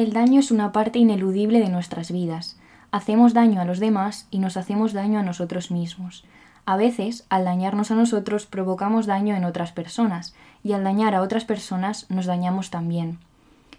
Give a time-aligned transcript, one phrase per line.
[0.00, 2.56] El daño es una parte ineludible de nuestras vidas.
[2.90, 6.24] Hacemos daño a los demás y nos hacemos daño a nosotros mismos.
[6.64, 10.34] A veces, al dañarnos a nosotros, provocamos daño en otras personas,
[10.64, 13.18] y al dañar a otras personas nos dañamos también.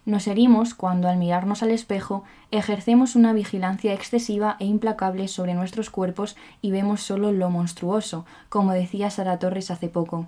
[0.05, 5.89] Nos herimos cuando al mirarnos al espejo ejercemos una vigilancia excesiva e implacable sobre nuestros
[5.89, 10.27] cuerpos y vemos solo lo monstruoso, como decía Sara Torres hace poco.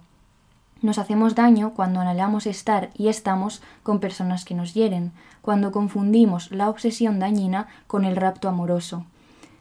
[0.84, 6.52] Nos hacemos daño cuando anhelamos estar y estamos con personas que nos hieren, cuando confundimos
[6.52, 9.06] la obsesión dañina con el rapto amoroso.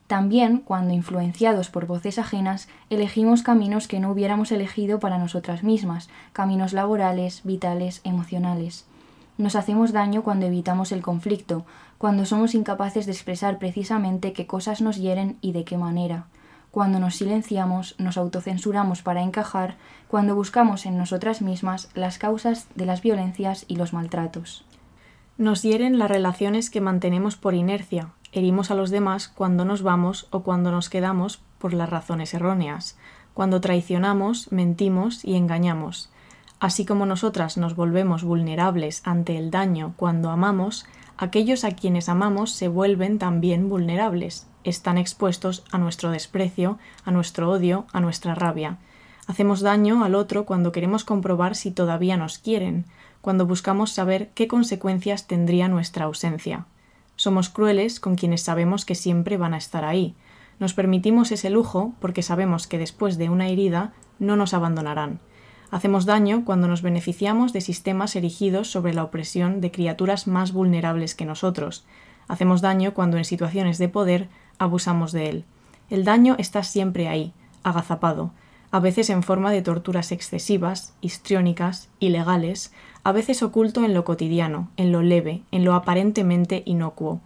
[0.09, 6.09] También cuando, influenciados por voces ajenas, elegimos caminos que no hubiéramos elegido para nosotras mismas,
[6.33, 8.85] caminos laborales, vitales, emocionales.
[9.39, 11.65] Nos hacemos daño cuando evitamos el conflicto,
[11.99, 16.27] cuando somos incapaces de expresar precisamente qué cosas nos hieren y de qué manera,
[16.73, 19.77] cuando nos silenciamos, nos autocensuramos para encajar,
[20.13, 24.67] cuando buscamos en nosotras mismas las causas de las violencias y los maltratos.
[25.39, 30.29] Nos hieren las relaciones que mantenemos por inercia, herimos a los demás cuando nos vamos
[30.31, 32.99] o cuando nos quedamos por las razones erróneas,
[33.33, 36.11] cuando traicionamos, mentimos y engañamos.
[36.61, 40.85] Así como nosotras nos volvemos vulnerables ante el daño cuando amamos,
[41.17, 47.51] aquellos a quienes amamos se vuelven también vulnerables, están expuestos a nuestro desprecio, a nuestro
[47.51, 48.77] odio, a nuestra rabia.
[49.27, 52.87] Hacemos daño al otro cuando queremos comprobar si todavía nos quieren,
[53.21, 56.67] cuando buscamos saber qué consecuencias tendría nuestra ausencia.
[57.17, 60.15] Somos crueles con quienes sabemos que siempre van a estar ahí.
[60.59, 65.21] Nos permitimos ese lujo porque sabemos que después de una herida no nos abandonarán.
[65.71, 71.15] Hacemos daño cuando nos beneficiamos de sistemas erigidos sobre la opresión de criaturas más vulnerables
[71.15, 71.85] que nosotros.
[72.29, 74.29] Hacemos daño cuando en situaciones de poder
[74.59, 75.45] abusamos de él.
[75.91, 78.33] El daño está siempre ahí, agazapado,
[78.73, 82.73] a veces en forma de torturas excesivas, histriónicas, ilegales,
[83.05, 87.21] a veces oculto en lo cotidiano, en lo leve, en lo aparentemente inocuo.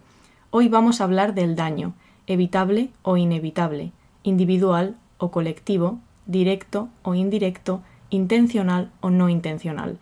[0.51, 1.93] Hoy vamos a hablar del daño,
[2.27, 9.99] evitable o inevitable, individual o colectivo, directo o indirecto, intencional o no intencional.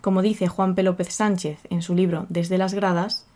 [0.00, 0.84] Como dice Juan P.
[0.84, 3.26] López Sánchez en su libro Desde las gradas,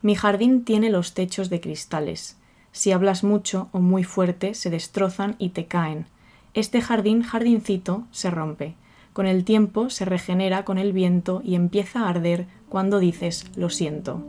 [0.00, 2.38] mi jardín tiene los techos de cristales.
[2.72, 6.06] Si hablas mucho o muy fuerte, se destrozan y te caen.
[6.54, 8.74] Este jardín, jardincito, se rompe.
[9.12, 13.68] Con el tiempo se regenera con el viento y empieza a arder cuando dices lo
[13.68, 14.24] siento.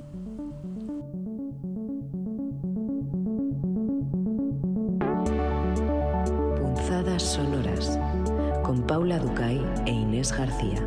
[6.59, 7.99] Punzadas sonoras
[8.63, 10.85] con Paula Ducay e Inés García.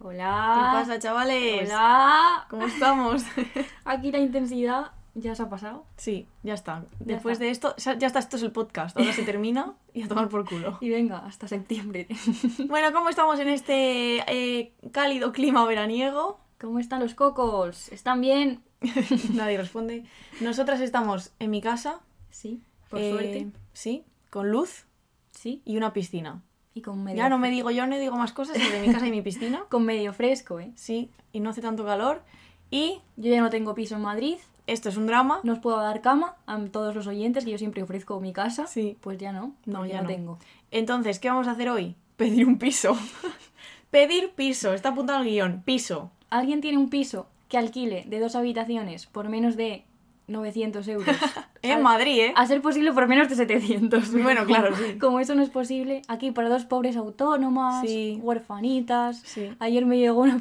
[0.00, 0.52] Hola.
[0.54, 1.70] ¿Qué pasa, chavales?
[1.70, 2.46] Hola.
[2.50, 3.22] ¿Cómo estamos?
[3.84, 5.84] Aquí la intensidad ya se ha pasado.
[5.96, 6.84] sí, ya está.
[7.00, 7.44] Después está.
[7.44, 8.96] de esto, ya está, esto es el podcast.
[8.96, 10.78] Ahora se termina y a tomar por culo.
[10.80, 12.06] Y venga, hasta septiembre.
[12.66, 16.40] Bueno, ¿cómo estamos en este eh, cálido clima veraniego?
[16.60, 17.88] ¿Cómo están los cocos?
[17.90, 18.62] ¿Están bien?
[19.34, 20.04] Nadie responde.
[20.40, 22.00] Nosotras estamos en mi casa.
[22.30, 23.46] Sí, por eh, suerte.
[23.72, 24.86] Sí, con luz
[25.32, 25.60] Sí.
[25.64, 26.42] y una piscina.
[26.74, 29.06] Y con medio Ya no me digo yo, no digo más cosas de mi casa
[29.06, 29.64] y mi piscina.
[29.68, 30.72] Con medio fresco, ¿eh?
[30.74, 32.22] Sí, y no hace tanto calor.
[32.70, 34.38] Y Yo ya no tengo piso en Madrid.
[34.66, 35.40] Esto es un drama.
[35.42, 38.66] No os puedo dar cama a todos los oyentes, que yo siempre ofrezco mi casa.
[38.66, 38.96] Sí.
[39.00, 39.52] Pues ya no.
[39.66, 40.08] No, ya no no.
[40.08, 40.38] tengo.
[40.70, 41.94] Entonces, ¿qué vamos a hacer hoy?
[42.16, 42.96] Pedir un piso.
[43.90, 44.72] Pedir piso.
[44.72, 45.62] Está apuntado al guion.
[45.64, 46.10] Piso.
[46.30, 49.84] ¿Alguien tiene un piso que alquile de dos habitaciones por menos de
[50.28, 51.16] 900 euros?
[51.64, 52.32] En Al- Madrid, ¿eh?
[52.34, 54.10] A ser posible por menos de 700.
[54.20, 54.98] Bueno, claro, sí.
[54.98, 58.18] Como eso no es posible, aquí para dos pobres autónomas, Sí.
[58.20, 59.18] huerfanitas.
[59.24, 59.48] Sí.
[59.60, 60.40] Ayer me llegó una,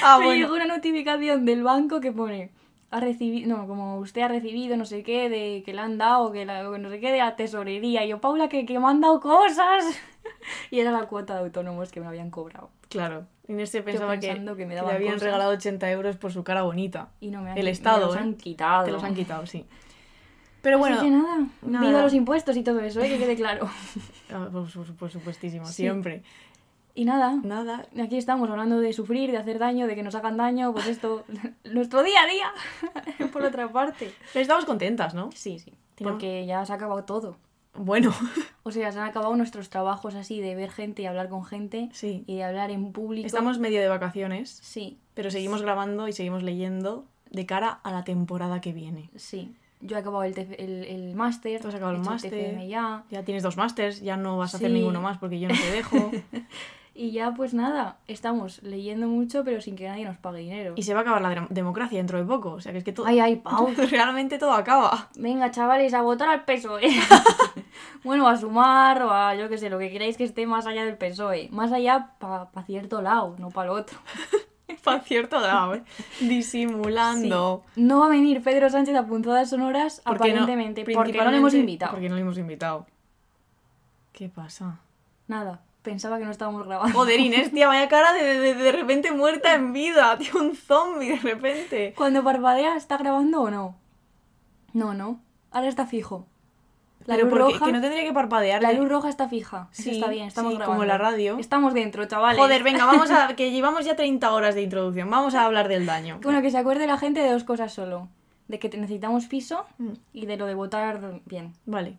[0.00, 0.40] Ah, me bueno.
[0.40, 2.50] llegó una notificación del banco que pone
[2.90, 6.32] ha recibido, no, como usted ha recibido no sé qué, de que le han dado,
[6.32, 8.04] que, la, no sé qué, de la tesorería.
[8.04, 9.84] Y yo, Paula, que, que me han dado cosas.
[10.70, 12.70] y era la cuota de autónomos que me habían cobrado.
[12.88, 13.26] Claro.
[13.48, 15.22] Inés se pensaba que, que me que le habían cosas.
[15.22, 17.08] regalado 80 euros por su cara bonita.
[17.20, 18.20] Y no me han El me Estado, los ¿eh?
[18.20, 18.84] han quitado.
[18.84, 19.66] Te los han quitado, sí.
[20.62, 21.86] Pero Así bueno, que nada, nada.
[21.86, 23.08] viva los impuestos y todo eso, ¿eh?
[23.08, 23.68] que quede claro.
[24.32, 25.74] ah, por, su- por supuestísimo, Sí.
[25.74, 26.22] siempre.
[26.94, 27.86] Y nada, Nada.
[28.02, 31.24] Aquí estamos hablando de sufrir, de hacer daño, de que nos hagan daño, pues esto,
[31.64, 34.12] nuestro día a día, por otra parte.
[34.32, 35.30] Pero estamos contentas, ¿no?
[35.34, 37.36] Sí, sí, porque ya se ha acabado todo.
[37.74, 38.12] Bueno,
[38.64, 41.88] O sea, se han acabado nuestros trabajos así de ver gente y hablar con gente
[41.92, 42.24] sí.
[42.26, 43.26] y de hablar en público.
[43.26, 48.04] Estamos medio de vacaciones, Sí, pero seguimos grabando y seguimos leyendo de cara a la
[48.04, 49.10] temporada que viene.
[49.16, 49.54] sí.
[49.80, 51.60] Yo he acabado el, el, el máster.
[51.60, 52.66] Tú has acabado el he máster.
[52.66, 53.04] Ya.
[53.10, 55.70] Ya tienes dos másters, ya no vas a hacer ninguno más porque yo no te
[55.70, 56.10] dejo.
[57.00, 60.74] Y ya, pues nada, estamos leyendo mucho, pero sin que nadie nos pague dinero.
[60.76, 62.50] y se va a acabar la dem- democracia dentro de poco.
[62.50, 63.06] O sea que es que todo.
[63.06, 63.68] Ay, ay, Pau.
[63.88, 65.08] Realmente todo acaba.
[65.14, 66.90] Venga, chavales, a votar al PSOE.
[68.02, 70.84] bueno, a sumar o a yo que sé, lo que queráis que esté más allá
[70.84, 71.48] del PSOE.
[71.52, 73.96] Más allá para cierto lado, no para el otro.
[74.84, 75.82] Para cierto grado, ¿eh?
[76.20, 77.62] Disimulando.
[77.74, 77.80] Sí.
[77.82, 81.36] No va a venir Pedro Sánchez a puntadas sonoras, Porque no- aparentemente, porque no le
[81.38, 81.92] hemos invitado.
[81.92, 82.86] Porque no le hemos invitado.
[84.12, 84.78] ¿Qué pasa?
[85.26, 86.96] Nada, pensaba que no estábamos grabando.
[86.96, 91.10] Joder, Inés, tía, vaya cara de, de, de repente muerta en vida, tío, un zombie
[91.10, 91.94] de repente.
[91.96, 93.76] Cuando parpadea, ¿está grabando o no?
[94.72, 95.20] No, no.
[95.50, 96.26] Ahora está fijo.
[97.06, 98.60] La Pero luz roja, que no tendría que parpadear.
[98.60, 99.68] la luz roja está fija.
[99.70, 100.76] Sí, está bien, estamos sí, grabando.
[100.78, 101.38] como la radio.
[101.38, 102.38] Estamos dentro, chavales.
[102.38, 103.28] Joder, venga, vamos a.
[103.36, 105.08] que llevamos ya 30 horas de introducción.
[105.08, 106.18] Vamos a hablar del daño.
[106.22, 108.08] Bueno, que se acuerde la gente de dos cosas solo.
[108.48, 109.92] De que necesitamos piso Mm.
[110.12, 111.54] y de lo de votar bien.
[111.64, 111.96] Vale.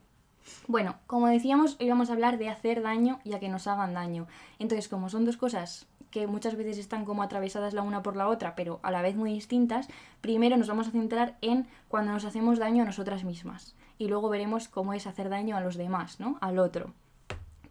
[0.68, 3.94] Bueno, como decíamos, hoy vamos a hablar de hacer daño y a que nos hagan
[3.94, 4.28] daño.
[4.60, 8.28] Entonces, como son dos cosas que muchas veces están como atravesadas la una por la
[8.28, 9.88] otra, pero a la vez muy distintas,
[10.22, 13.76] primero nos vamos a centrar en cuando nos hacemos daño a nosotras mismas.
[13.98, 16.38] Y luego veremos cómo es hacer daño a los demás, ¿no?
[16.42, 16.94] Al otro.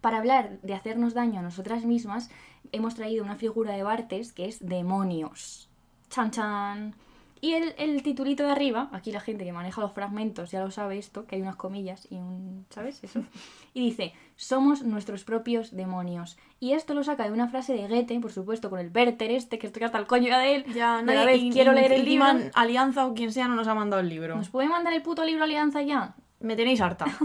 [0.00, 2.30] Para hablar de hacernos daño a nosotras mismas,
[2.70, 5.68] hemos traído una figura de Bartes que es demonios.
[6.08, 6.94] Chan chan.
[7.40, 10.70] Y el, el titulito de arriba, aquí la gente que maneja los fragmentos ya lo
[10.72, 12.66] sabe esto, que hay unas comillas y un...
[12.70, 13.02] ¿sabes?
[13.04, 13.22] Eso.
[13.74, 16.36] Y dice, somos nuestros propios demonios.
[16.58, 19.58] Y esto lo saca de una frase de Goethe, por supuesto, con el Werther este,
[19.60, 20.64] que estoy hasta el coño ya de él.
[20.74, 22.26] Ya, la vez y- quiero y- leer el libro.
[22.54, 24.34] Alianza o quien sea no nos ha mandado el libro.
[24.36, 26.16] ¿Nos puede mandar el puto libro Alianza ya?
[26.40, 27.04] Me tenéis harta.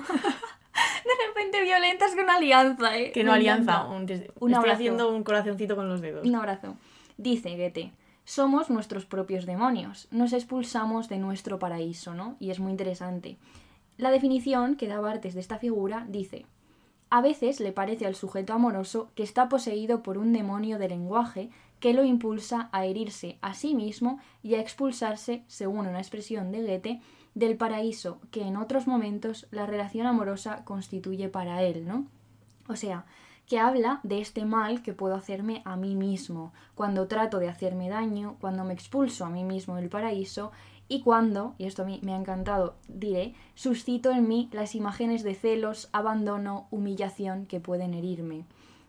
[1.04, 3.12] De repente violentas con alianza, ¿eh?
[3.12, 3.86] Que no alianza.
[3.86, 4.72] Un, Un estoy abrazo.
[4.76, 6.26] haciendo un corazoncito con los dedos.
[6.26, 6.76] Un abrazo.
[7.18, 7.92] Dice Goethe,
[8.26, 12.36] somos nuestros propios demonios, nos expulsamos de nuestro paraíso, ¿no?
[12.40, 13.38] Y es muy interesante.
[13.98, 16.46] La definición que da Bartes de esta figura dice,
[17.10, 21.50] a veces le parece al sujeto amoroso que está poseído por un demonio de lenguaje
[21.80, 26.62] que lo impulsa a herirse a sí mismo y a expulsarse, según una expresión de
[26.62, 27.02] Goethe,
[27.36, 32.08] del paraíso que en otros momentos la relación amorosa constituye para él, ¿no?
[32.68, 33.06] O sea,
[33.48, 37.90] que habla de este mal que puedo hacerme a mí mismo, cuando trato de hacerme
[37.90, 40.52] daño, cuando me expulso a mí mismo del paraíso
[40.88, 45.24] y cuando, y esto a mí me ha encantado, diré, suscito en mí las imágenes
[45.24, 48.46] de celos, abandono, humillación que pueden herirme.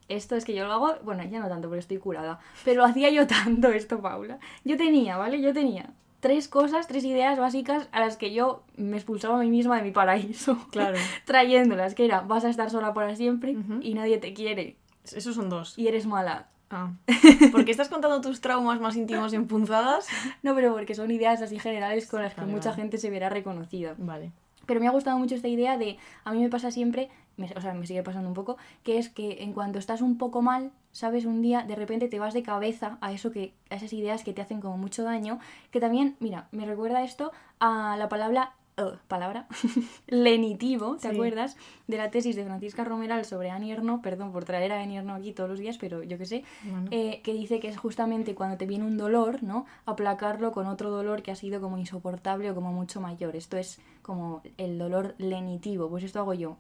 [0.09, 2.85] Esto es que yo lo hago, bueno, ya no tanto porque estoy curada, pero lo
[2.91, 4.39] hacía yo tanto esto, Paula.
[4.65, 5.41] Yo tenía, ¿vale?
[5.41, 9.51] Yo tenía tres cosas, tres ideas básicas a las que yo me expulsaba a mí
[9.51, 10.57] misma de mi paraíso.
[10.71, 10.97] Claro.
[11.27, 14.77] Trayéndolas, que era, vas a estar sola para siempre y nadie te quiere
[15.13, 15.79] Esos son dos.
[15.79, 16.47] y eres mala.
[16.71, 16.93] Ah.
[17.53, 20.07] ¿Por qué estás contando tus traumas más íntimos en punzadas?
[20.43, 23.95] No, pero porque son ideas así generales con las que mucha gente se verá reconocida.
[23.99, 24.33] Vale.
[24.65, 27.61] Pero me ha gustado mucho esta idea de, a mí me pasa siempre, me- o
[27.61, 30.71] sea, me sigue pasando un poco, que es que en cuanto estás un poco mal,
[30.95, 34.25] sabes, un día de repente te vas de cabeza a eso que, a esas ideas
[34.25, 35.39] que te hacen como mucho daño,
[35.71, 39.47] que también, mira, me recuerda esto a la palabra, uh, palabra,
[40.07, 41.15] lenitivo, ¿te Sí.
[41.15, 41.57] acuerdas?
[41.87, 45.19] De la tesis de Francisca Romeral sobre Annie Ernaux, perdón por traer a Annie Ernaux
[45.21, 46.89] aquí todos los días, pero yo qué sé, Bueno.
[46.91, 49.67] eh, que dice que es justamente cuando te viene un dolor, ¿no?
[49.87, 53.37] Aplacarlo con otro dolor que ha sido como insoportable o como mucho mayor.
[53.37, 56.57] Esto es como el dolor lenitivo, pues esto hago yo.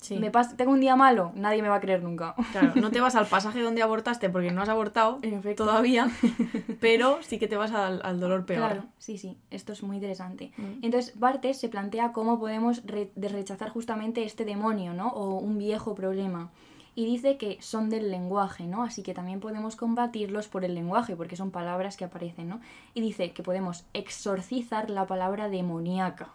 [0.00, 0.16] Sí.
[0.16, 2.34] Me tengo un día malo, nadie me va a creer nunca.
[2.52, 5.18] Claro, no te vas al pasaje donde abortaste porque no has abortado
[5.56, 6.08] todavía,
[6.80, 8.60] pero sí que te vas al, al dolor peor.
[8.60, 10.52] Claro, sí, sí, esto es muy interesante.
[10.56, 10.84] Mm.
[10.84, 15.08] Entonces, Bartes se plantea cómo podemos re- rechazar justamente este demonio, ¿no?
[15.08, 16.50] O un viejo problema.
[16.94, 18.82] Y dice que son del lenguaje, ¿no?
[18.82, 22.60] Así que también podemos combatirlos por el lenguaje, porque son palabras que aparecen, ¿no?
[22.92, 26.30] Y dice que podemos exorcizar la palabra demoníaca.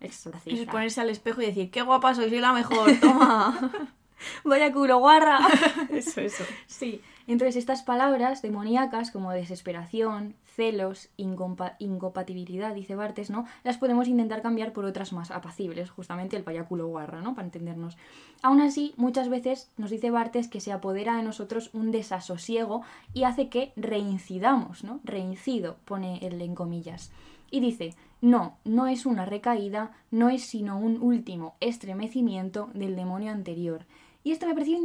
[0.00, 0.70] Es exorcizar.
[0.72, 3.70] ponerse al espejo y decir, qué guapa soy, soy la mejor, toma.
[4.44, 5.38] Vaya culo, guarra.
[5.90, 6.44] eso, eso.
[6.66, 13.44] Sí, entonces estas palabras demoníacas como desesperación, celos, incompa- incompatibilidad, dice Bartes, ¿no?
[13.62, 17.34] Las podemos intentar cambiar por otras más apacibles, justamente el payáculo guarra, ¿no?
[17.34, 17.98] Para entendernos.
[18.42, 22.80] Aún así, muchas veces nos dice Bartes que se apodera de nosotros un desasosiego
[23.12, 25.00] y hace que reincidamos, ¿no?
[25.04, 27.12] Reincido, pone él en comillas.
[27.50, 33.30] Y dice, no, no es una recaída, no es sino un último estremecimiento del demonio
[33.32, 33.84] anterior.
[34.24, 34.78] Y esto me pareció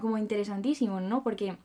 [0.00, 1.22] como interesantísimo, ¿no?
[1.22, 1.58] Porque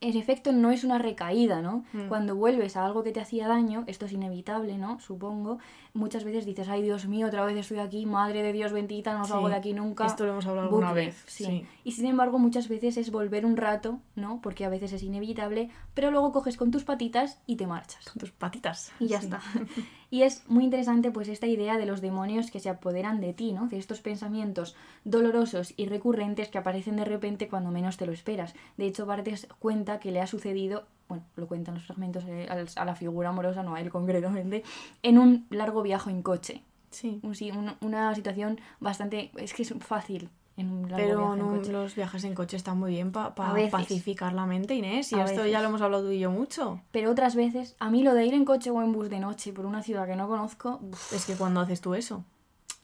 [0.00, 1.84] en efecto no es una recaída, ¿no?
[1.92, 2.08] Mm.
[2.08, 4.98] Cuando vuelves a algo que te hacía daño, esto es inevitable, ¿no?
[5.00, 5.58] Supongo,
[5.94, 9.24] muchas veces dices, ay Dios mío, otra vez estoy aquí, madre de Dios bendita, no
[9.24, 10.06] Sí, salgo de aquí nunca.
[10.06, 11.44] esto lo hemos hablado alguna vez, Sí.
[11.44, 11.66] sí.
[11.84, 14.40] Y sin embargo, muchas veces es volver un rato, ¿no?
[14.42, 18.04] Porque a veces es inevitable, pero luego coges con tus patitas y te marchas.
[18.10, 18.92] Con tus patitas.
[19.00, 19.26] Y ya Sí.
[19.26, 19.40] está.
[20.12, 23.52] Y es muy interesante pues esta idea de los demonios que se apoderan de ti,
[23.52, 23.66] ¿no?
[23.68, 28.54] De estos pensamientos dolorosos y recurrentes que aparecen de repente cuando menos te lo esperas.
[28.76, 32.84] De hecho, Bartes cuenta que le ha sucedido, bueno, lo cuentan los fragmentos eh, a
[32.84, 34.62] la figura amorosa, no a él concretamente,
[35.02, 36.62] en un largo viaje en coche.
[36.90, 37.18] Sí.
[37.22, 39.30] Un- sí, un- una situación bastante...
[39.36, 43.52] Es que es fácil en Pero en los viajes en coche están muy bien para
[43.52, 43.70] veces.
[43.72, 45.10] pacificar la mente, Inés.
[45.12, 45.52] Y A esto veces.
[45.52, 46.80] ya lo hemos hablado tú y yo mucho.
[46.92, 49.52] Pero otras veces, a mí lo de ir en coche o en bus de noche
[49.52, 52.24] por una ciudad que no conozco, uf, Es que cuando haces tú eso.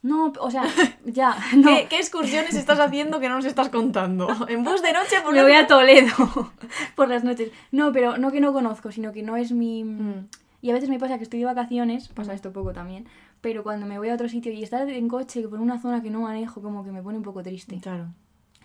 [0.01, 0.63] no, o sea,
[1.05, 1.67] ya, no.
[1.69, 4.27] ¿Qué, qué excursiones estás haciendo que no nos estás contando?
[4.47, 6.15] En bus de noche por Me voy a Toledo
[6.95, 7.51] por las noches.
[7.71, 9.83] No, pero no que no conozco, sino que no es mi...
[9.83, 10.27] Mm.
[10.61, 13.07] Y a veces me pasa que estoy de vacaciones, pasa esto poco también,
[13.41, 16.09] pero cuando me voy a otro sitio y estar en coche por una zona que
[16.09, 17.79] no manejo, como que me pone un poco triste.
[17.79, 18.07] Claro.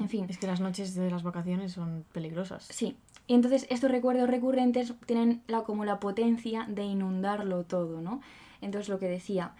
[0.00, 2.66] En fin, Es que las noches de las vacaciones son peligrosas.
[2.70, 2.96] sí.
[3.26, 8.20] Y entonces estos recuerdos recurrentes tienen la, como la potencia de inundarlo todo, ¿no?
[8.60, 9.54] Entonces lo que decía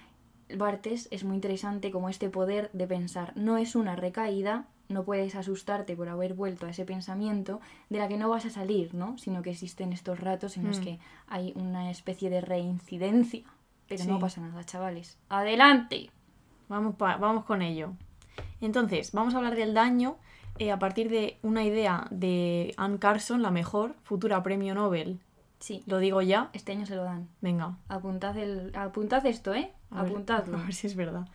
[0.55, 3.33] Bartes es muy interesante como este poder de pensar.
[3.37, 8.09] No es una recaída, no puedes asustarte por haber vuelto a ese pensamiento de la
[8.09, 9.17] que no vas a salir, ¿no?
[9.17, 10.83] Sino que existen estos ratos en los Mm.
[10.83, 13.45] que hay una especie de reincidencia.
[13.89, 15.19] Pero no pasa nada, chavales.
[15.29, 16.11] ¡Adelante!
[16.69, 17.93] Vamos, pa- vamos con ello.
[18.61, 20.17] Entonces, vamos a hablar del daño
[20.59, 25.21] eh, a partir de una idea de Anne Carson, la mejor, futura premio Nobel.
[25.61, 26.51] Sí, Lo digo ya.
[26.53, 27.29] este año se lo dan.
[27.41, 27.77] Venga.
[27.89, 29.73] Apuntad, el, apuntad esto, ¿eh?
[29.91, 30.59] A ver- Apuntadlo.
[30.59, 31.27] A ver si es verdad.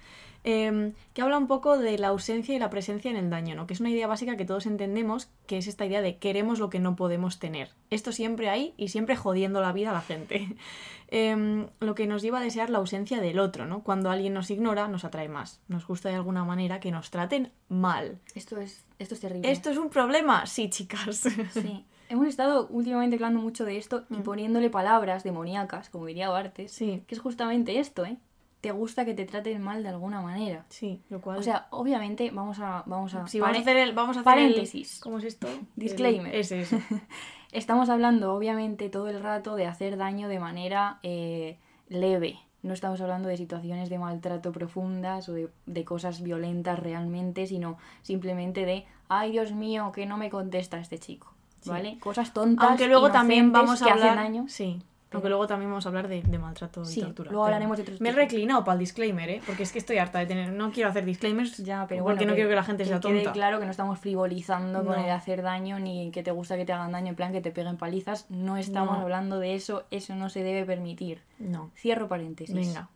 [0.43, 3.67] Eh, que habla un poco de la ausencia y la presencia en el daño, ¿no?
[3.67, 6.69] Que es una idea básica que todos entendemos, que es esta idea de queremos lo
[6.69, 7.71] que no podemos tener.
[7.89, 10.47] Esto siempre hay y siempre jodiendo la vida a la gente.
[11.11, 13.81] Em, lo que nos lleva a desear la ausencia del otro, ¿no?
[13.83, 15.59] Cuando alguien nos ignora, nos atrae más.
[15.67, 18.19] Nos gusta de alguna manera que nos traten mal.
[18.35, 19.49] Esto es, esto es terrible.
[19.51, 20.45] ¿Esto es un problema?
[20.45, 21.23] Sí, chicas.
[21.51, 21.83] Sí.
[22.09, 26.75] Hemos estado últimamente hablando mucho de esto y poniéndole palabras demoníacas, como diría Bartes, Mm.
[26.75, 27.03] Sí.
[27.07, 28.17] que es justamente esto, ¿eh?
[28.61, 30.65] Te gusta que te traten mal de alguna manera.
[30.69, 31.37] Sí, lo cual...
[31.39, 32.83] O sea, obviamente vamos a...
[32.85, 33.93] Vamos a, si vamos a hacer el...
[33.93, 34.99] Vamos a hacer el- paréntesis.
[35.01, 35.47] ¿Cómo es esto?
[35.75, 36.33] Disclaimer.
[36.33, 36.81] El- ese, ese.
[37.51, 42.37] Estamos hablando, obviamente, todo el rato de hacer daño de manera eh, leve.
[42.61, 47.77] No estamos hablando de situaciones de maltrato profundas o de, de cosas violentas realmente, sino
[48.01, 51.33] simplemente de, ay Dios mío, que no me contesta este chico.
[51.61, 51.69] Sí.
[51.69, 51.97] ¿Vale?
[51.99, 52.67] Cosas tontas.
[52.67, 54.09] Aunque luego también vamos a que hablar...
[54.09, 54.45] hacen daño.
[54.49, 54.81] Sí.
[55.11, 57.31] Aunque luego también vamos a hablar de, de maltrato Sí, y tortura.
[57.31, 59.41] luego hablaremos de otros Me he reclinado para el disclaimer, ¿eh?
[59.43, 60.51] Porque es que estoy harta de tener...
[60.51, 63.15] No quiero hacer disclaimers Ya, pero porque bueno, no quiero que la gente sea quede
[63.21, 63.31] tonta.
[63.31, 65.03] claro que no estamos frivolizando con No.
[65.03, 67.49] el hacer daño ni que te gusta que te hagan daño, en plan que te
[67.49, 68.27] peguen palizas.
[68.29, 69.01] No estamos No.
[69.03, 71.23] hablando de eso, eso no se debe permitir.
[71.39, 71.71] No.
[71.75, 72.53] Cierro paréntesis.
[72.55, 72.89] Venga.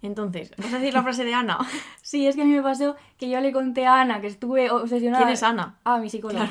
[0.00, 1.58] Entonces, ¿vas a decir la frase de Ana?
[2.00, 4.70] Sí, es que a mí me pasó que yo le conté a Ana que estuve
[4.70, 5.24] obsesionada.
[5.24, 5.76] ¿Quién es Ana?
[5.84, 6.48] Ah, mi psicóloga.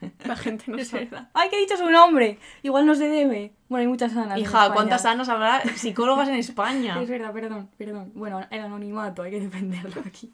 [0.24, 1.08] La gente no sabe.
[1.34, 2.38] ¡Ay, que he dicho su nombre!
[2.62, 3.52] Igual no se debe.
[3.68, 4.36] Bueno, hay muchas Anas.
[4.38, 4.72] en Hija.
[4.72, 6.98] ¿cuántas Anas habrá psicólogas en España?
[7.02, 8.12] Es verdad, perdón, perdón.
[8.14, 10.32] Bueno, el anonimato, hay que defenderlo aquí.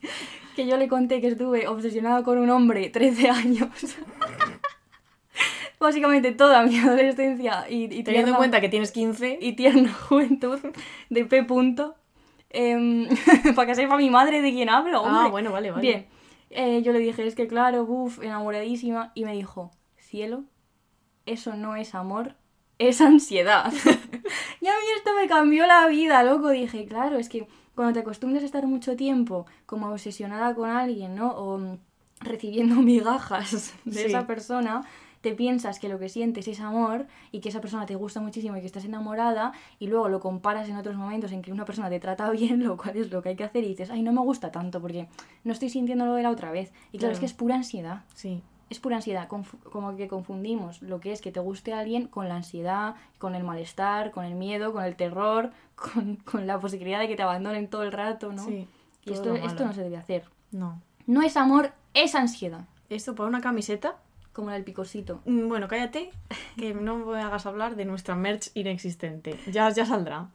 [0.56, 3.68] Que yo le conté que estuve obsesionada con un hombre 13 años.
[5.80, 9.92] Básicamente toda mi adolescencia y, y Teniendo en tierna- cuenta que tienes 15 y tierna
[9.92, 10.60] juventud
[11.10, 11.42] de P.
[11.42, 11.96] Punto.
[12.50, 13.08] Em,
[13.56, 15.22] para que sepa mi madre de quién hablo, hombre.
[15.24, 15.82] Ah, bueno, vale, vale.
[15.82, 16.06] Bien.
[16.54, 19.10] Eh, yo le dije, es que claro, buf, enamoradísima.
[19.14, 20.44] Y me dijo, cielo,
[21.26, 22.36] eso no es amor,
[22.78, 23.72] es ansiedad.
[24.60, 26.50] y a mí esto me cambió la vida, loco.
[26.50, 31.14] Dije, claro, es que cuando te acostumbras a estar mucho tiempo como obsesionada con alguien,
[31.14, 31.30] ¿no?
[31.32, 31.78] O mm,
[32.20, 34.06] recibiendo migajas de Sí.
[34.06, 34.82] esa persona,
[35.22, 38.56] te piensas que lo que sientes es amor y que esa persona te gusta muchísimo
[38.56, 41.88] y que estás enamorada y luego lo comparas en otros momentos en que una persona
[41.88, 44.12] te trata bien, lo cual es lo que hay que hacer y dices, ay, no
[44.12, 45.08] me gusta tanto porque
[45.44, 46.72] no estoy sintiendo lo de la otra vez.
[46.90, 48.02] Y claro, es que es pura ansiedad.
[48.14, 48.42] Sí.
[48.68, 52.28] Es pura ansiedad, como que confundimos lo que es que te guste a alguien con
[52.28, 56.98] la ansiedad, con el malestar, con el miedo, con el terror, con, con la posibilidad
[56.98, 58.44] de que te abandonen todo el rato, ¿no?
[58.44, 58.66] Sí.
[59.04, 60.24] y esto, esto no se debe hacer.
[60.50, 60.80] No.
[61.06, 63.96] No es amor, es ansiedad, Esto para una camiseta.
[64.32, 65.20] Como la del picosito.
[65.24, 66.10] Mm, Bueno, cállate,
[66.56, 69.38] que no me hagas hablar de nuestra merch inexistente.
[69.50, 70.28] Ya, ya saldrá.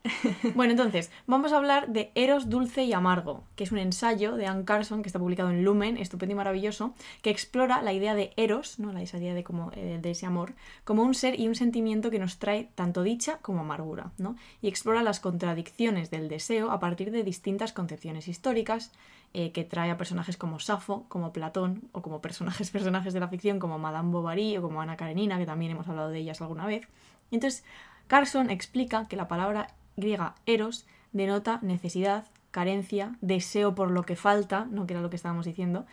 [0.55, 4.45] Bueno, entonces, vamos a hablar de Eros Dulce y Amargo, que es un ensayo de
[4.45, 8.33] Anne Carson que está publicado en Lumen, estupendo y maravilloso, que explora la idea de
[8.37, 8.91] Eros, ¿no?
[8.91, 12.37] la idea de, eh, de ese amor, como un ser y un sentimiento que nos
[12.37, 14.35] trae tanto dicha como amargura, ¿no?
[14.61, 18.91] Y explora las contradicciones del deseo a partir de distintas concepciones históricas,
[19.33, 23.27] eh, que trae a personajes como Safo, como Platón, o como personajes, personajes de la
[23.27, 26.65] ficción como Madame Bovary o como Ana Karenina, que también hemos hablado de ellas alguna
[26.65, 26.87] vez.
[27.31, 27.63] Entonces,
[28.07, 34.65] Carson explica que la palabra griega eros denota necesidad, carencia, deseo por lo que falta,
[34.71, 35.85] no que era lo que estábamos diciendo,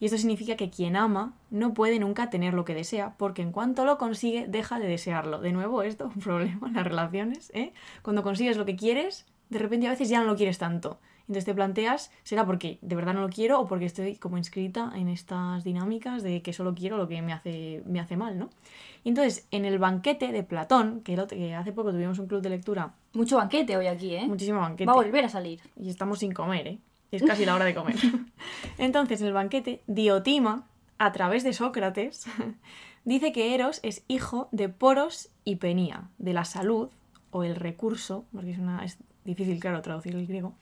[0.00, 3.50] y esto significa que quien ama no puede nunca tener lo que desea, porque en
[3.50, 5.40] cuanto lo consigue, deja de desearlo.
[5.40, 7.72] De nuevo, esto, un problema en las relaciones, ¿eh?
[8.02, 10.98] Cuando consigues lo que quieres, de repente a veces ya no lo quieres tanto.
[11.28, 14.90] Entonces te planteas, ¿será porque de verdad no lo quiero o porque estoy como inscrita
[14.96, 18.48] en estas dinámicas de que solo quiero lo que me hace, me hace mal, ¿no?
[19.04, 22.26] Y entonces, en el banquete de Platón, que, el otro- que hace poco tuvimos un
[22.26, 24.26] club de lectura, Mucho banquete hoy aquí, ¿eh?
[24.26, 25.60] muchísimo banquete, Va a volver a salir.
[25.78, 26.78] y estamos sin comer, ¿eh?
[27.10, 27.96] Es casi la hora de comer.
[28.78, 30.66] Entonces, en el banquete, Diotima,
[30.98, 32.26] a través de Sócrates,
[33.04, 36.88] dice que Eros es hijo de Poros y Penía, de la salud
[37.30, 40.54] o el recurso, porque es, una, es difícil, claro, traducir el griego,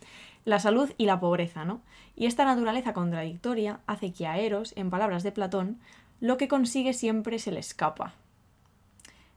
[0.47, 1.83] la salud y la pobreza, ¿no?
[2.15, 5.81] Y esta naturaleza contradictoria hace que a Eros, en palabras de Platón,
[6.21, 8.15] lo que consigue siempre se le escapa.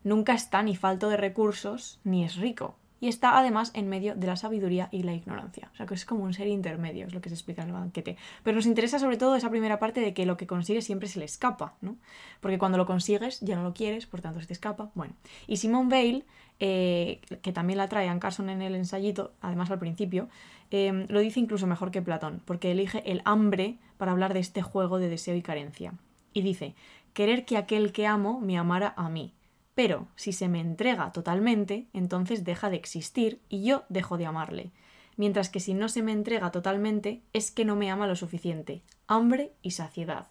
[0.04, 2.78] Nunca está ni falto de recursos, ni es rico.
[3.01, 5.70] Y está además en medio de la sabiduría y la ignorancia.
[5.74, 7.74] O sea que es como un ser intermedio, es lo que se explica en el
[7.74, 8.18] banquete.
[8.44, 11.18] Pero nos interesa sobre todo esa primera parte de que lo que consigue siempre se
[11.18, 11.98] le escapa, ¿no?
[12.39, 14.92] Porque cuando lo consigues ya no lo quieres, por tanto se te escapa.
[14.96, 15.16] Bueno.
[15.48, 16.25] Y Simone Bale,
[16.60, 20.28] eh, que también la trae a Carson en el ensayito, además al principio,
[20.72, 24.62] eh, lo dice incluso mejor que Platón, porque elige el hambre para hablar de este
[24.62, 25.94] juego de deseo y carencia.
[26.34, 26.75] Y dice,
[27.13, 29.34] querer que aquel que amo me amara a mí.
[29.74, 34.72] Pero si se me entrega totalmente, entonces deja de existir y yo dejo de amarle.
[35.16, 38.84] Mientras que si no se me entrega totalmente, es que no me ama lo suficiente.
[39.08, 40.28] Hambre y saciedad.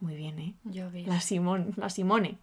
[0.00, 0.54] Muy bien, ¿eh?
[0.64, 1.06] Ves.
[1.06, 2.38] La, Simón, la Simone.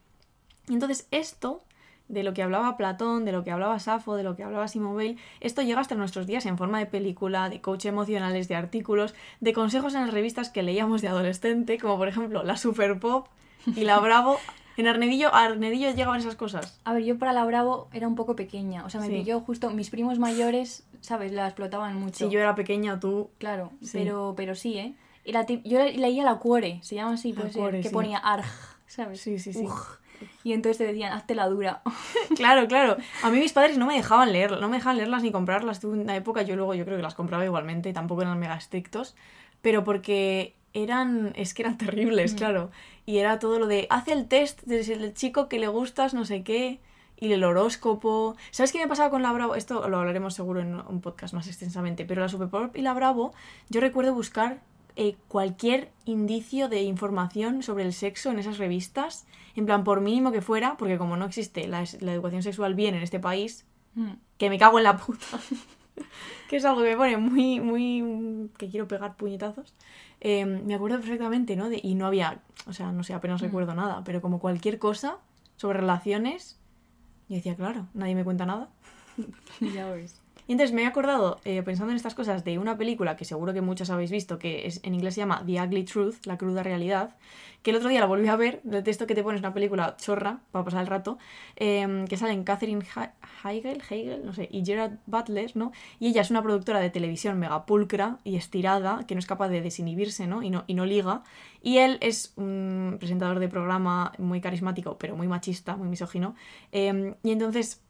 [0.68, 1.64] Entonces esto,
[2.12, 4.96] de lo que hablaba Platón, de lo que hablaba Safo, de lo que hablaba Simone
[4.96, 9.14] Weil, esto llega hasta nuestros días en forma de película, de coach emocionales, de artículos,
[9.40, 13.28] de consejos en las revistas que leíamos de adolescente, como por ejemplo la Super Pop
[13.76, 14.38] y la Bravo.
[14.78, 16.80] En Arnedillo, a Arnedillo llegaban esas cosas.
[16.86, 18.86] A ver, yo para la Bravo era un poco pequeña.
[18.86, 19.14] O sea, me Sí.
[19.14, 19.70] pilló justo.
[19.70, 21.34] Mis primos mayores, ¿sabes?
[21.34, 22.26] La explotaban mucho.
[22.26, 23.30] Si yo era pequeña, tú...
[23.38, 23.90] Claro, Sí.
[24.00, 24.96] pero, pero sí, ¿eh?
[25.26, 27.94] Y la tip- yo leía la cuore, se llama así, cuore, que sí.
[27.94, 28.46] ponía arg,
[28.88, 29.22] ¿sabes?
[29.22, 29.66] Sí, sí, sí.
[29.66, 29.98] Uj.
[30.44, 31.82] Y entonces te decían, hazte la dura.
[32.36, 32.98] Claro, claro.
[33.24, 35.80] A mí mis padres no me dejaban leer, no me dejaban leerlas ni comprarlas.
[35.80, 38.56] Tuve una época, yo luego yo creo que las compraba igualmente, y tampoco eran mega
[38.56, 39.16] estrictos,
[39.62, 42.72] pero porque eran, es que eran terribles, claro.
[43.06, 46.44] Y era todo lo de, haz el test del chico que le gustas, no sé
[46.44, 46.80] qué,
[47.22, 48.36] y el horóscopo.
[48.50, 49.56] ¿Sabes qué me pasaba con la Bravo?
[49.56, 53.34] Esto lo hablaremos seguro en un podcast más extensamente, pero la Superpop y la Bravo,
[53.70, 54.62] yo recuerdo buscar
[54.96, 60.32] eh, cualquier indicio de información sobre el sexo en esas revistas, en plan, por mínimo
[60.32, 64.12] que fuera, porque como no existe la, la educación sexual bien en este país, Mm.
[64.38, 65.26] que me cago en la puta.
[66.50, 68.50] que es algo que me pone muy, muy...
[68.58, 69.74] que quiero pegar puñetazos.
[70.22, 71.68] Eh, me acuerdo perfectamente, ¿no?
[71.70, 75.18] De- y no había, o sea, no sé, apenas recuerdo nada, pero como cualquier cosa
[75.58, 76.58] sobre relaciones,
[77.28, 78.70] yo decía, claro, nadie me cuenta nada.
[79.60, 80.22] ya ves.
[80.48, 83.54] Y entonces me he acordado, eh, pensando en estas cosas, de una película que seguro
[83.54, 86.64] que muchas habéis visto, que es, en inglés se llama The Ugly Truth, la cruda
[86.64, 87.16] realidad,
[87.62, 89.96] que el otro día la volví a ver, del texto que te pones una película
[89.98, 91.18] chorra, para pasar el rato,
[91.56, 92.84] eh, que salen Catherine
[93.44, 95.72] Heigl, Heigl, no sé, y Gerard Butler, ¿no?
[96.00, 99.50] Y ella es una productora de televisión mega pulcra y estirada, que no es capaz
[99.50, 100.42] de desinhibirse, ¿no?
[100.42, 101.24] Y no, y no liga.
[101.62, 106.36] Y él es un presentador de programa muy carismático, pero muy machista, muy misógino.
[106.72, 107.82] Eh, y entonces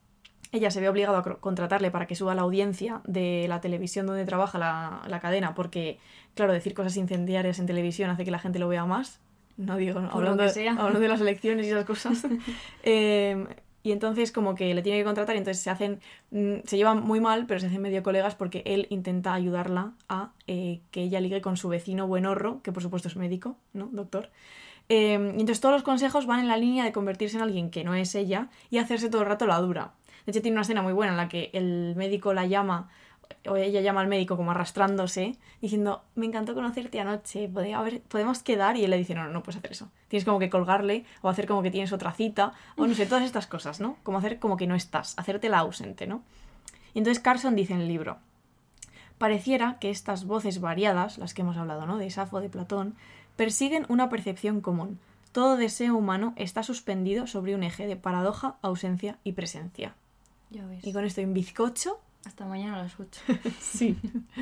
[0.51, 4.25] ella se ve obligada a contratarle para que suba la audiencia de la televisión donde
[4.25, 5.97] trabaja la, la cadena, porque,
[6.35, 9.19] claro, decir cosas incendiarias en televisión hace que la gente lo vea más.
[9.57, 10.71] No digo, hablando, de- sea.
[10.73, 12.23] hablando de las elecciones y esas cosas.
[12.83, 13.45] Eh,
[13.83, 17.01] y entonces como que le tiene que contratar y entonces se hacen, mm, se llevan
[17.01, 21.19] muy mal, pero se hacen medio colegas porque él intenta ayudarla a eh, que ella
[21.19, 23.89] ligue con su vecino buenorro, que por supuesto es médico, ¿no?
[23.91, 24.29] Doctor.
[24.89, 27.83] Eh, y entonces todos los consejos van en la línea de convertirse en alguien que
[27.83, 29.93] no es ella y hacerse todo el rato la dura.
[30.25, 32.89] De hecho, tiene una escena muy buena en la que el médico la llama,
[33.47, 38.01] o ella llama al médico como arrastrándose, diciendo, me encantó conocerte anoche, ¿pode- a ver,
[38.01, 38.75] ¿podemos quedar?
[38.77, 39.89] Y él le dice, no, no, no puedes hacer eso.
[40.10, 43.23] Tienes como que colgarle, o hacer como que tienes otra cita, o no sé, todas
[43.23, 43.97] estas cosas, ¿no?
[44.03, 46.21] Como hacer como que no estás, hacerte la ausente, ¿no?
[46.93, 48.17] Y entonces Carson dice en el libro,
[49.17, 51.97] pareciera que estas voces variadas, las que hemos hablado, ¿no?
[51.97, 52.95] De Safo, de Platón,
[53.36, 54.99] persiguen una percepción común.
[55.31, 59.95] Todo deseo humano está suspendido sobre un eje de paradoja, ausencia y presencia.
[60.51, 60.85] Ya ves.
[60.85, 61.99] Y con esto en bizcocho.
[62.25, 63.21] Hasta mañana a las 8.
[63.59, 63.97] Sí.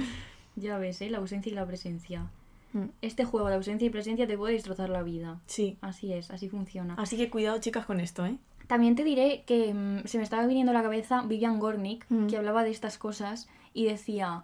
[0.55, 1.09] ya ves, ¿eh?
[1.09, 2.27] La ausencia y la presencia.
[2.73, 2.85] Mm.
[3.01, 5.39] Este juego de ausencia y presencia te puede destrozar la vida.
[5.47, 5.77] Sí.
[5.81, 6.95] Así es, así funciona.
[6.97, 8.37] Así que cuidado, chicas, con esto, ¿eh?
[8.67, 12.27] También te diré que mm, se me estaba viniendo a la cabeza Vivian Gornick, Mm.
[12.27, 14.43] que hablaba de estas cosas y decía,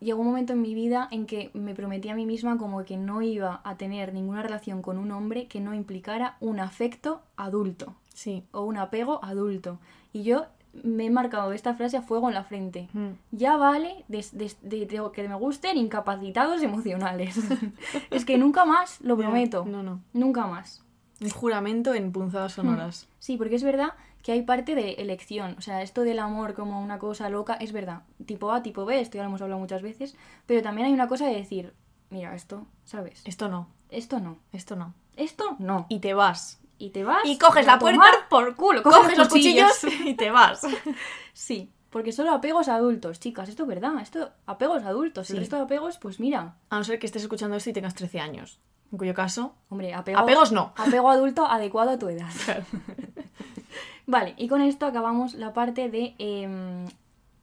[0.00, 2.96] llegó un momento en mi vida en que me prometí a mí misma como que
[2.96, 7.94] no iba a tener ninguna relación con un hombre que no implicara un afecto adulto
[8.12, 8.44] Sí.
[8.52, 9.78] o un apego adulto.
[10.12, 10.46] Y yo
[10.82, 12.88] me he marcado esta frase a fuego en la frente.
[12.92, 13.10] Mm.
[13.30, 17.38] Ya vale de, de- de- de que me gusten incapacitados emocionales.
[18.10, 19.64] es que nunca más, lo prometo.
[19.66, 20.00] No, no.
[20.12, 20.82] Nunca más.
[21.20, 23.08] Un juramento en punzadas sonoras.
[23.18, 23.90] Sí, porque es verdad
[24.22, 25.54] que hay parte de elección.
[25.58, 28.02] O sea, esto del amor como una cosa loca es verdad.
[28.26, 30.16] Tipo A, tipo B, esto ya lo hemos hablado muchas veces.
[30.46, 31.74] Pero también hay una cosa de decir,
[32.10, 33.22] mira, esto, ¿sabes?
[33.24, 33.68] Esto no.
[33.90, 34.38] Esto no.
[34.52, 34.94] Esto no.
[35.16, 35.86] Esto no.
[35.88, 36.58] Y te vas.
[36.82, 37.24] Y te vas.
[37.24, 38.82] Y coges a la puerta, por culo.
[38.82, 40.62] Coges los cuchillos y te vas.
[41.32, 41.70] Sí.
[41.90, 45.40] Porque solo apegos adultos, chicas, esto es verdad, esto apegos adultos, el Sí.
[45.40, 48.18] resto de apegos, pues mira, A no ser que estés escuchando esto y tengas 13
[48.18, 48.58] años.
[48.90, 50.72] En cuyo caso, hombre, apego, Apegos no.
[50.76, 52.28] Apego adulto adecuado a tu edad.
[54.06, 56.86] vale, y con esto acabamos la parte de em,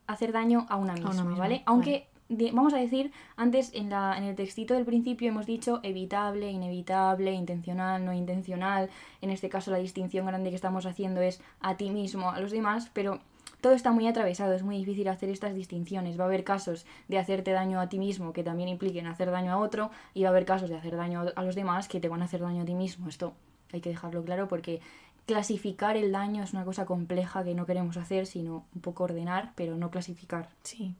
[0.08, 1.64] hacer daño a una misma, una misma, ¿vale?
[1.66, 6.52] Aunque vamos a decir, antes en, la, en el textito del principio hemos dicho evitable,
[6.52, 8.90] inevitable, intencional, no intencional.
[9.22, 12.52] En este caso la distinción grande que estamos haciendo es a ti mismo, a los
[12.52, 13.20] demás, pero
[13.62, 16.20] todo está muy atravesado, es muy difícil hacer estas distinciones.
[16.20, 19.52] Va a haber casos de hacerte daño a ti mismo que también impliquen hacer daño
[19.52, 22.10] a otro, y va a haber casos de hacer daño a los demás que te
[22.10, 23.10] van a hacer daño a ti mismo.
[23.10, 23.34] Esto
[23.74, 24.82] hay que dejarlo claro porque
[25.26, 29.52] clasificar el daño es una cosa compleja que no queremos hacer, sino un poco ordenar,
[29.56, 30.50] pero no clasificar.
[30.64, 30.96] sí.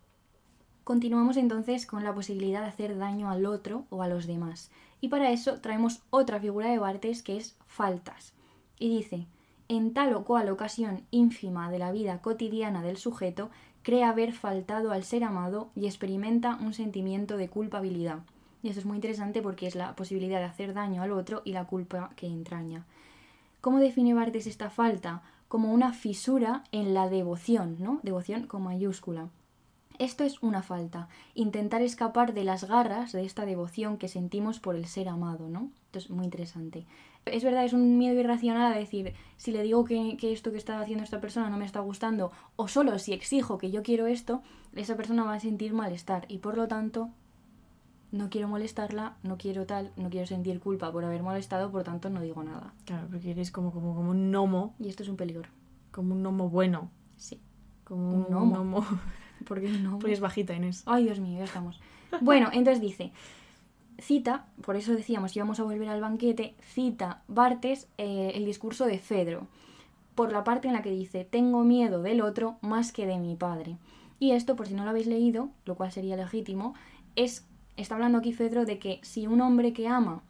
[0.90, 4.72] Continuamos entonces con la posibilidad de hacer daño al otro o a los demás.
[5.02, 8.34] Y para eso traemos otra figura de Bartes que es faltas.
[8.80, 9.28] Y dice,
[9.68, 13.52] en tal o cual ocasión ínfima de la vida cotidiana del sujeto,
[13.84, 18.22] cree haber faltado al ser amado y experimenta un sentimiento de culpabilidad.
[18.64, 21.52] Y eso es muy interesante porque es la posibilidad de hacer daño al otro y
[21.52, 22.88] la culpa que entraña.
[23.62, 25.22] ¿Cómo define Bartes esta falta?
[25.50, 28.00] Como una fisura en la devoción, ¿no?
[28.02, 29.30] Devoción con mayúscula.
[30.00, 34.76] Esto es una falta, intentar escapar de las garras de esta devoción que sentimos por
[34.76, 35.70] el ser amado, ¿no?
[35.88, 36.86] Esto es muy interesante.
[37.26, 40.58] Es verdad, es un miedo irracional a decir, si le digo que, que esto que
[40.58, 44.08] está haciendo esta persona no me está gustando, o solo si exijo que yo quiero
[44.08, 44.42] esto,
[44.74, 47.10] esa persona va a sentir malestar y por lo tanto
[48.12, 52.10] no quiero molestarla, no quiero tal, no quiero sentir culpa por haber molestado, por tanto
[52.10, 52.74] no digo nada.
[52.86, 55.50] Claro, porque eres como, como, como un gnomo, Y esto es un peligro.
[55.92, 56.90] como un gnomo bueno.
[57.18, 57.40] Sí.
[57.84, 58.56] Como Un un gnomo.
[58.56, 58.86] gnomo.
[59.46, 60.00] Porque no.
[60.00, 60.84] Pues es bajita, Inés.
[60.86, 61.80] Ay, Dios mío, ya estamos.
[62.22, 63.12] Bueno, entonces dice,
[64.00, 69.00] cita, por eso decíamos, íbamos a volver al banquete, cita Bartes eh, el discurso de
[69.00, 69.48] Fedro,
[70.16, 73.36] por la parte en la que dice, tengo miedo del otro más que de mi
[73.36, 73.78] padre.
[74.20, 76.74] Y esto, por si no lo habéis leído, lo cual sería legítimo,
[77.16, 77.48] es,
[77.78, 80.24] está hablando aquí Fedro de que si un hombre que ama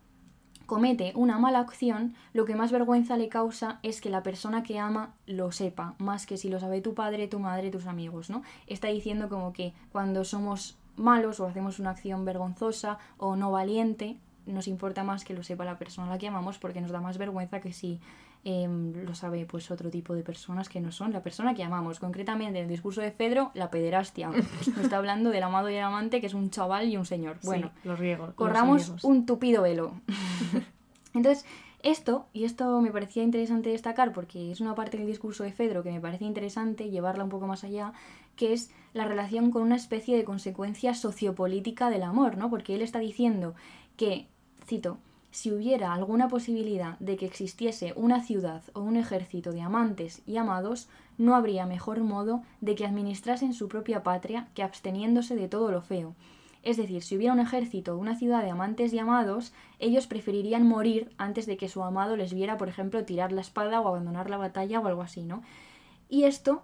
[0.70, 4.78] comete una mala acción, lo que más vergüenza le causa es que la persona que
[4.78, 8.44] ama lo sepa, más que si lo sabe tu padre, tu madre, tus amigos, ¿no?
[8.68, 14.18] Está diciendo como que cuando somos malos o hacemos una acción vergonzosa o no valiente,
[14.46, 17.02] nos importa más que lo sepa la persona a la que amamos porque nos da
[17.02, 18.00] más vergüenza que si
[18.44, 22.00] em, lo sabe pues otro tipo de personas que no son la persona que amamos.
[22.00, 24.30] Concretamente en el discurso de Fedro, la pederastia.
[24.68, 27.38] Nos está hablando del amado y el amante, que es un chaval y un señor.
[27.44, 28.34] Bueno, Sí, los riegos.
[28.36, 29.94] corramos un tupido velo.
[31.14, 31.46] Entonces,
[31.82, 35.82] esto, y esto me parecía interesante destacar porque es una parte del discurso de Fedro
[35.84, 37.94] que me parece interesante llevarla un poco más allá,
[38.36, 42.50] que es la relación con una especie de consecuencia sociopolítica del amor, ¿no?
[42.50, 43.56] Porque él está diciendo
[43.96, 44.28] que,
[44.66, 44.98] cito,
[45.32, 50.38] si hubiera alguna posibilidad de que existiese una ciudad o un ejército de amantes y
[50.38, 55.72] amados, no habría mejor modo de que administrasen su propia patria que absteniéndose de todo
[55.72, 56.16] lo feo.
[56.64, 60.68] Es decir, si hubiera un ejército o una ciudad de amantes y amados, ellos preferirían
[60.68, 64.30] morir antes de que su amado les viera, por ejemplo, tirar la espada o abandonar
[64.30, 65.42] la batalla o algo así, ¿no?
[66.10, 66.64] Y esto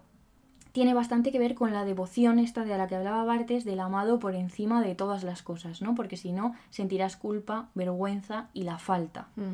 [0.76, 4.20] tiene bastante que ver con la devoción esta de la que hablaba Bartes del amado
[4.20, 5.96] por encima de todas las cosas, ¿no?
[5.96, 9.30] Porque si no, sentirás culpa, vergüenza y la falta.
[9.38, 9.54] Mm.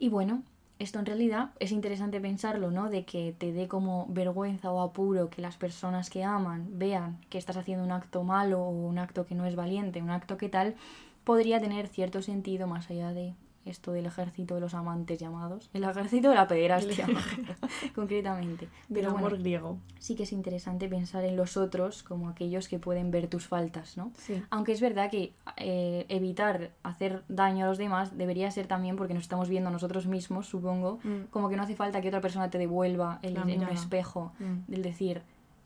[0.00, 0.42] Y bueno,
[0.80, 2.90] esto en realidad es interesante pensarlo, ¿no?
[2.90, 7.38] De que te dé como vergüenza o apuro que las personas que aman vean que
[7.38, 10.48] estás haciendo un acto malo o un acto que no es valiente, un acto que
[10.48, 10.74] tal,
[11.22, 13.32] podría tener cierto sentido más allá de
[13.68, 15.70] esto del ejército de los amantes llamados.
[15.72, 17.06] El ejército de la pederastia,
[17.94, 18.66] concretamente.
[18.88, 19.78] Del Pero amor bueno, griego.
[19.98, 23.96] sí que es interesante pensar en los otros como aquellos que pueden ver tus faltas,
[23.96, 24.12] ¿no?
[24.16, 24.42] Sí.
[24.50, 29.14] Aunque es verdad que eh, evitar hacer daño a los demás debería ser también porque
[29.14, 31.26] nos estamos viendo a nosotros mismos, supongo, Mm.
[31.30, 34.70] como que no hace falta que otra persona te devuelva el, en un espejo Mm.
[34.70, 35.22] del decir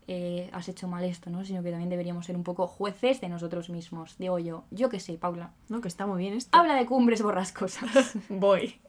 [0.09, 1.45] eh, has hecho mal esto, ¿no?
[1.45, 4.17] Sino que también deberíamos ser un poco jueces de nosotros mismos.
[4.19, 5.53] Digo yo, yo qué sé, Paula.
[5.69, 6.57] No, que está muy bien esto.
[6.57, 8.17] Habla de cumbres borrascosas.
[8.29, 8.81] Voy.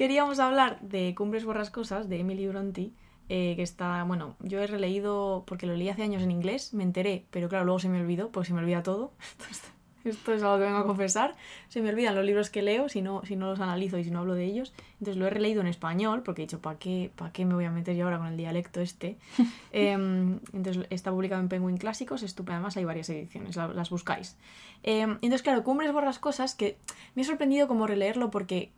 [0.00, 2.90] Queríamos hablar de Cumbres Borrascosas de Emily Bronte,
[3.28, 6.84] eh, que está, bueno, yo he releído, porque lo leí hace años en inglés, me
[6.84, 9.12] enteré, pero claro, luego se me olvidó, porque se me olvida todo.
[10.04, 11.34] esto es algo que vengo a confesar.
[11.68, 14.10] Se me olvidan los libros que leo si no, si no los analizo y si
[14.10, 14.72] no hablo de ellos.
[14.94, 17.64] Entonces lo he releído en español, porque he dicho, ¿para qué, ¿para qué me voy
[17.64, 19.16] a meter yo ahora con el dialecto este?
[19.72, 24.36] Em, entonces está publicado en Penguin Clásicos, estupendo, además hay varias ediciones, la- las buscáis.
[24.82, 26.76] Em, entonces, claro, Cumbres Borrascosas, que
[27.14, 28.70] me ha sorprendido como releerlo porque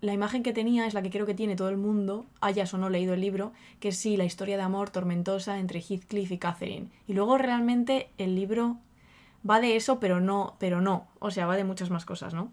[0.00, 2.78] la imagen que tenía es la que creo que tiene todo el mundo, hayas o
[2.78, 6.38] no leído el libro, que es sí, la historia de amor tormentosa entre Heathcliff y
[6.38, 6.86] Catherine.
[7.08, 8.76] Y luego realmente el libro
[9.48, 11.06] va de eso, pero no, pero no.
[11.18, 12.52] O sea, va de muchas más cosas, ¿no?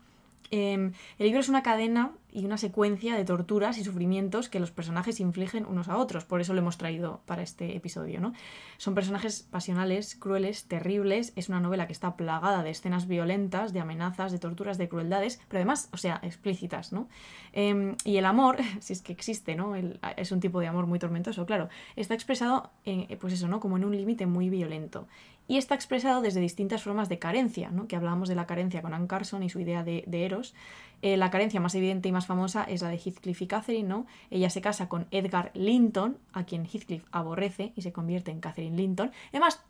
[0.51, 4.71] Em, el libro es una cadena y una secuencia de torturas y sufrimientos que los
[4.71, 6.25] personajes infligen unos a otros.
[6.25, 8.33] Por eso lo hemos traído para este episodio, ¿no?
[8.77, 11.31] Son personajes pasionales, crueles, terribles.
[11.37, 15.39] Es una novela que está plagada de escenas violentas, de amenazas, de torturas, de crueldades,
[15.47, 17.07] pero además, o sea, explícitas, ¿no?
[17.53, 19.73] Em, y el amor, si es que existe, ¿no?
[19.75, 21.69] es un tipo de amor muy tormentoso, claro.
[21.95, 22.71] Está expresado,
[23.19, 23.61] pues eso, ¿no?
[23.61, 25.07] Como en un límite muy violento
[25.47, 27.87] y está expresado desde distintas formas de carencia, ¿no?
[27.87, 30.55] que hablábamos de la carencia con Anne Carson y su idea de, Eros.
[31.01, 33.87] Eh, la carencia más evidente y más famosa es la de Heathcliff y Catherine.
[33.87, 34.05] ¿no?
[34.29, 38.75] Ella se casa con Edgar Linton, a quien Heathcliff aborrece y se convierte en Catherine
[38.75, 39.11] Linton.
[39.29, 39.61] Además,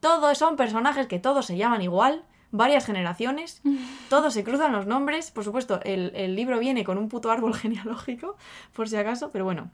[0.00, 3.62] todos son personajes que todos se llaman igual, varias generaciones,
[4.10, 5.30] todos se cruzan los nombres.
[5.30, 8.36] Por supuesto, el, libro viene con un puto árbol genealógico,
[8.72, 9.70] por si acaso, pero bueno.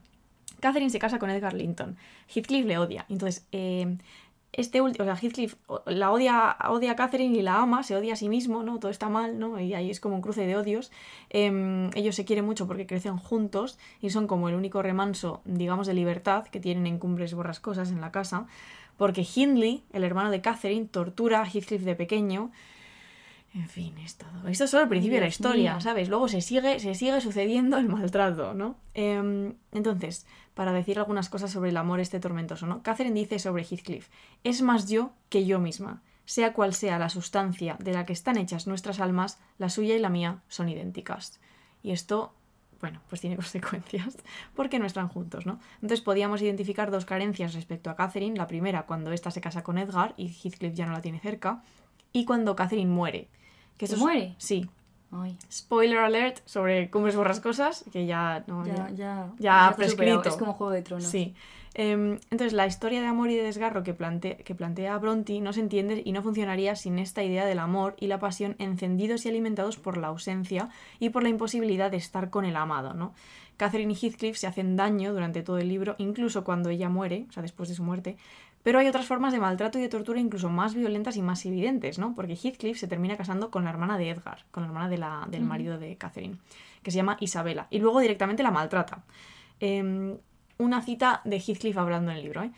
[0.60, 1.96] Catherine se casa con Edgar Linton.
[2.32, 3.04] Heathcliff le odia.
[3.08, 3.96] Entonces, eh,
[4.52, 8.12] este último, o sea, Heathcliff la odia, odia a Catherine y la ama, se odia
[8.12, 8.78] a sí mismo, ¿no?
[8.78, 9.58] Todo está mal, ¿no?
[9.58, 10.92] Y ahí es como un cruce de odios.
[11.30, 15.86] Em, ellos se quieren mucho porque crecen juntos y son como el único remanso, digamos,
[15.86, 18.46] de libertad que tienen en cumbres borrascosas en la casa.
[18.98, 22.50] Porque Hindley, el hermano de Catherine, tortura a Heathcliff de pequeño
[23.54, 24.48] en fin, es todo.
[24.48, 26.08] Esto es solo el principio de la historia, ¿sabes?
[26.08, 28.76] Luego se sigue, se sigue sucediendo el maltrato, ¿no?
[28.94, 32.82] Em, entonces, para decir algunas cosas sobre el amor este tormentoso, ¿no?
[32.82, 34.08] Catherine dice sobre Heathcliff,
[34.42, 36.02] es más yo que yo misma.
[36.24, 39.98] Sea cual sea la sustancia de la que están hechas nuestras almas, la suya y
[39.98, 41.38] la mía son idénticas.
[41.82, 42.32] Y esto,
[42.80, 44.16] bueno, pues tiene consecuencias,
[44.54, 45.60] porque no están juntos, ¿no?
[45.74, 48.38] Entonces podíamos identificar dos carencias respecto a Catherine.
[48.38, 51.62] La primera, cuando ésta se casa con Edgar y Heathcliff ya no la tiene cerca,
[52.14, 53.28] y cuando Catherine muere
[53.76, 54.34] que ¿Se muere?
[54.38, 54.68] Sí.
[55.52, 60.26] Spoiler alert sobre Cumbres Borrascosas, que ya, no, ya, ya, ya, ha prescrito.
[60.26, 61.06] Es como Juego de Tronos.
[61.06, 61.34] Sí.
[61.74, 65.60] Em, entonces, la historia de amor y de desgarro que, que plantea Bronte no se
[65.60, 69.78] entiende y no funcionaría sin esta idea del amor y la pasión encendidos y alimentados
[69.78, 73.14] por la ausencia y por la imposibilidad de estar con el amado, ¿no?
[73.58, 77.32] Catherine y Heathcliff se hacen daño durante todo el libro, incluso cuando ella muere, o
[77.32, 78.16] sea, después de su muerte,
[78.62, 81.98] pero hay otras formas de maltrato y de tortura incluso más violentas y más evidentes,
[81.98, 82.14] ¿no?
[82.14, 85.26] Porque Heathcliff se termina casando con la hermana de Edgar, con la hermana de la,
[85.28, 86.36] del marido de Catherine,
[86.82, 89.02] que se llama Isabela, y luego directamente la maltrata.
[89.60, 90.16] Em,
[90.58, 92.52] una cita de Heathcliff hablando en el libro, ¿eh?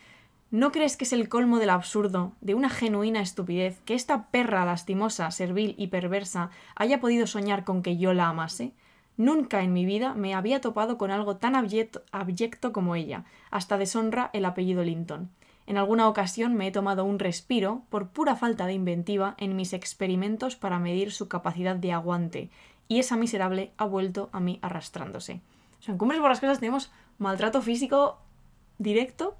[0.51, 4.63] ¿No crees que es el colmo del absurdo, de una genuina estupidez, que esta perra
[4.63, 8.73] lastimosa, servil y perversa haya podido soñar con que yo la amase?
[9.17, 14.29] Nunca en mi vida me había topado con algo tan abyecto como ella, hasta deshonra
[14.33, 15.31] el apellido Linton.
[15.67, 19.73] En alguna ocasión me he tomado un respiro por pura falta de inventiva en mis
[19.73, 22.49] experimentos para medir su capacidad de aguante,
[22.87, 25.41] y esa miserable ha vuelto a mí arrastrándose.
[25.79, 28.19] O sea, en Cumbres por las Cosas tenemos maltrato físico
[28.77, 29.35] directo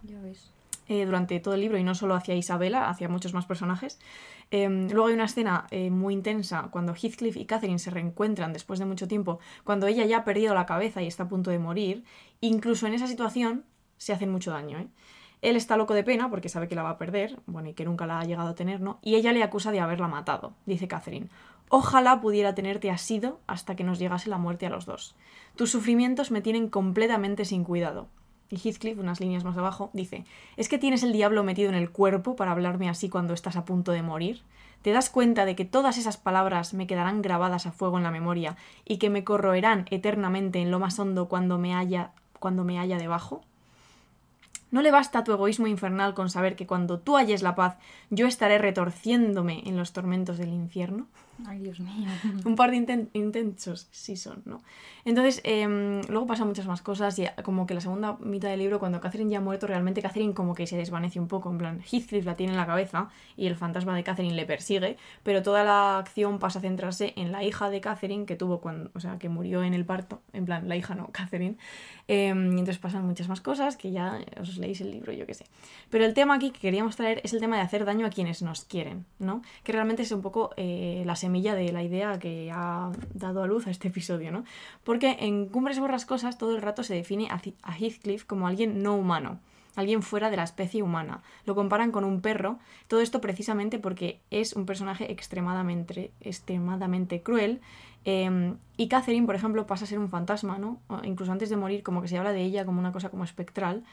[0.87, 3.99] eh, durante todo el libro y no solo hacia Isabela, hacia muchos más personajes.
[4.51, 8.79] Em, luego hay una escena eh, muy intensa cuando Heathcliff y Catherine se reencuentran después
[8.79, 11.59] de mucho tiempo, cuando ella ya ha perdido la cabeza y está a punto de
[11.59, 12.03] morir.
[12.41, 13.63] Incluso en esa situación
[13.97, 14.87] se hacen mucho daño.
[15.45, 17.85] Él está loco de pena porque sabe que la va a perder, bueno, y que
[17.85, 18.97] nunca la ha llegado a tener, ¿no?
[19.03, 21.29] Y ella le acusa de haberla matado, dice Catherine.
[21.69, 25.15] Ojalá pudiera tenerte asido hasta que nos llegase la muerte a los dos.
[25.55, 28.07] Tus sufrimientos me tienen completamente sin cuidado.
[28.49, 30.25] Y Heathcliff, unas líneas más abajo, dice,
[30.57, 33.65] ¿es que tienes el diablo metido en el cuerpo para hablarme así cuando estás a
[33.65, 34.41] punto de morir?
[34.81, 38.09] ¿Te das cuenta de que todas esas palabras me quedarán grabadas a fuego en la
[38.09, 42.79] memoria y que me corroerán eternamente en lo más hondo cuando me haya, cuando me
[42.79, 43.43] haya debajo?
[44.71, 47.77] ¿No le basta tu egoísmo infernal con saber que cuando tú halles la paz,
[48.09, 51.07] yo estaré retorciéndome en los tormentos del infierno?
[51.45, 52.07] Ay, Dios mío.
[52.45, 54.61] Un par de intensos sí son, ¿no?
[55.03, 58.79] Entonces, em, luego pasan muchas más cosas y como que la segunda mitad del libro,
[58.79, 61.81] cuando Catherine ya ha muerto, realmente Catherine como que se desvanece un poco, en plan,
[61.81, 65.63] Heathcliff la tiene en la cabeza y el fantasma de Catherine le persigue, pero toda
[65.63, 69.19] la acción pasa a centrarse en la hija de Catherine que tuvo cuando, o sea,
[69.19, 71.57] que murió en el parto, en plan, la hija no, Catherine.
[72.07, 75.33] Em, y entonces pasan muchas más cosas que ya os leéis el libro, yo qué
[75.33, 75.45] sé.
[75.89, 78.41] Pero el tema aquí que queríamos traer es el tema de hacer daño a quienes
[78.41, 79.41] nos quieren, ¿no?
[79.63, 83.47] Que realmente es un poco eh, la semilla de la idea que ha dado a
[83.47, 84.43] luz a este episodio, ¿no?
[84.83, 89.39] Porque en Cumbres Borrascosas todo el rato se define a Heathcliff como alguien no humano,
[89.75, 91.23] alguien fuera de la especie humana.
[91.45, 97.59] Lo comparan con un perro, todo esto precisamente porque es un personaje extremadamente, extremadamente cruel.
[98.03, 100.79] Em, y Catherine, por ejemplo, pasa a ser un fantasma, ¿no?
[101.03, 103.83] incluso antes de morir, como que se habla de ella como una cosa como espectral.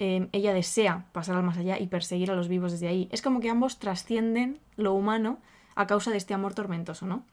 [0.00, 3.08] Em, ella desea pasar al más allá y perseguir a los vivos desde ahí.
[3.12, 5.38] Es como que ambos trascienden lo humano
[5.74, 7.24] a causa de este amor tormentoso, ¿no?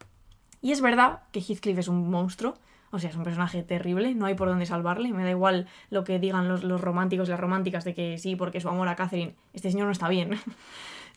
[0.62, 2.56] Y es verdad que Heathcliff es un monstruo,
[2.92, 6.04] o sea, es un personaje terrible, no hay por dónde salvarle, me da igual lo
[6.04, 9.36] que digan los, románticos y las románticas de que sí, porque su amor a Catherine,
[9.54, 10.40] este señor no está bien.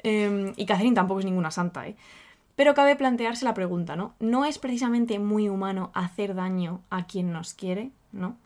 [0.03, 1.95] Em, y Catherine tampoco es ninguna santa, ¿eh?
[2.57, 4.15] Pero cabe plantearse la pregunta, ¿no?
[4.19, 8.39] ¿No es precisamente muy humano hacer daño a quien nos quiere, ¿no?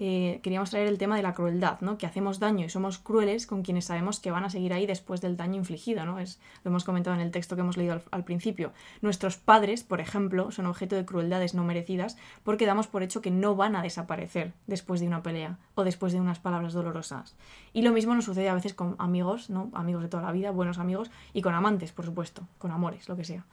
[0.00, 1.98] Eh, queríamos traer el tema de la crueldad, ¿no?
[1.98, 5.20] Que hacemos daño y somos crueles con quienes sabemos que van a seguir ahí después
[5.20, 6.20] del daño infligido, ¿no?
[6.20, 8.72] Es, lo hemos comentado en el texto que hemos leído al, principio.
[9.02, 13.32] Nuestros padres, por ejemplo, son objeto de crueldades no merecidas porque damos por hecho que
[13.32, 17.34] no van a desaparecer después de una pelea o después de unas palabras dolorosas.
[17.72, 19.68] Y lo mismo nos sucede a veces con amigos, ¿no?
[19.74, 23.16] Amigos de toda la vida, buenos amigos, y con amantes, por supuesto, con amores, lo
[23.16, 23.44] que sea.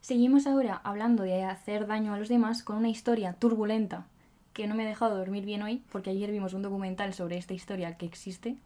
[0.00, 4.06] Seguimos ahora hablando de hacer daño a los demás con una historia turbulenta
[4.58, 7.54] que no me ha dejado dormir bien hoy, porque ayer vimos un documental sobre esta
[7.54, 8.56] historia que existe,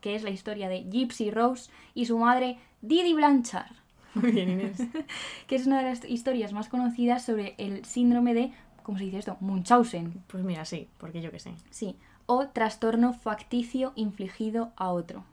[0.00, 3.72] que es la historia de Gypsy Rose y su madre Didi Blanchard.
[4.14, 4.78] Muy bien, Inés.
[5.48, 8.52] que es una de las historias más conocidas sobre el síndrome de,
[8.84, 9.38] ¿cómo se dice esto?
[9.40, 10.22] Munchausen.
[10.28, 11.52] Pues mira, sí, porque yo qué sé.
[11.70, 15.24] Sí, o trastorno facticio infligido a otro.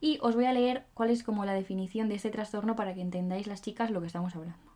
[0.00, 3.02] Y os voy a leer cuál es como la definición de este trastorno para que
[3.02, 4.71] entendáis las chicas lo que estamos hablando.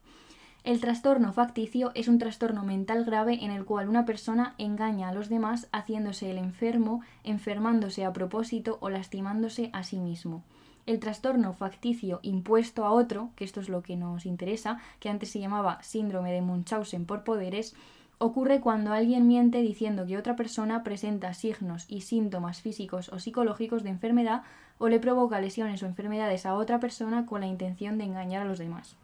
[0.67, 5.15] El trastorno facticio es un trastorno mental grave en el cual una persona engaña a
[5.15, 10.43] los demás haciéndose el enfermo, enfermándose a propósito o lastimándose a sí mismo.
[10.85, 15.31] El trastorno facticio impuesto a otro, que esto es lo que nos interesa, que antes
[15.31, 17.77] se llamaba síndrome de Munchausen por poderes,
[18.19, 23.85] ocurre cuando alguien miente diciendo que otra persona presenta signos y síntomas físicos o psicológicos
[23.85, 24.43] de enfermedad
[24.79, 28.47] o le provoca lesiones o enfermedades a otra persona con la intención de engañar a
[28.47, 28.97] los demás.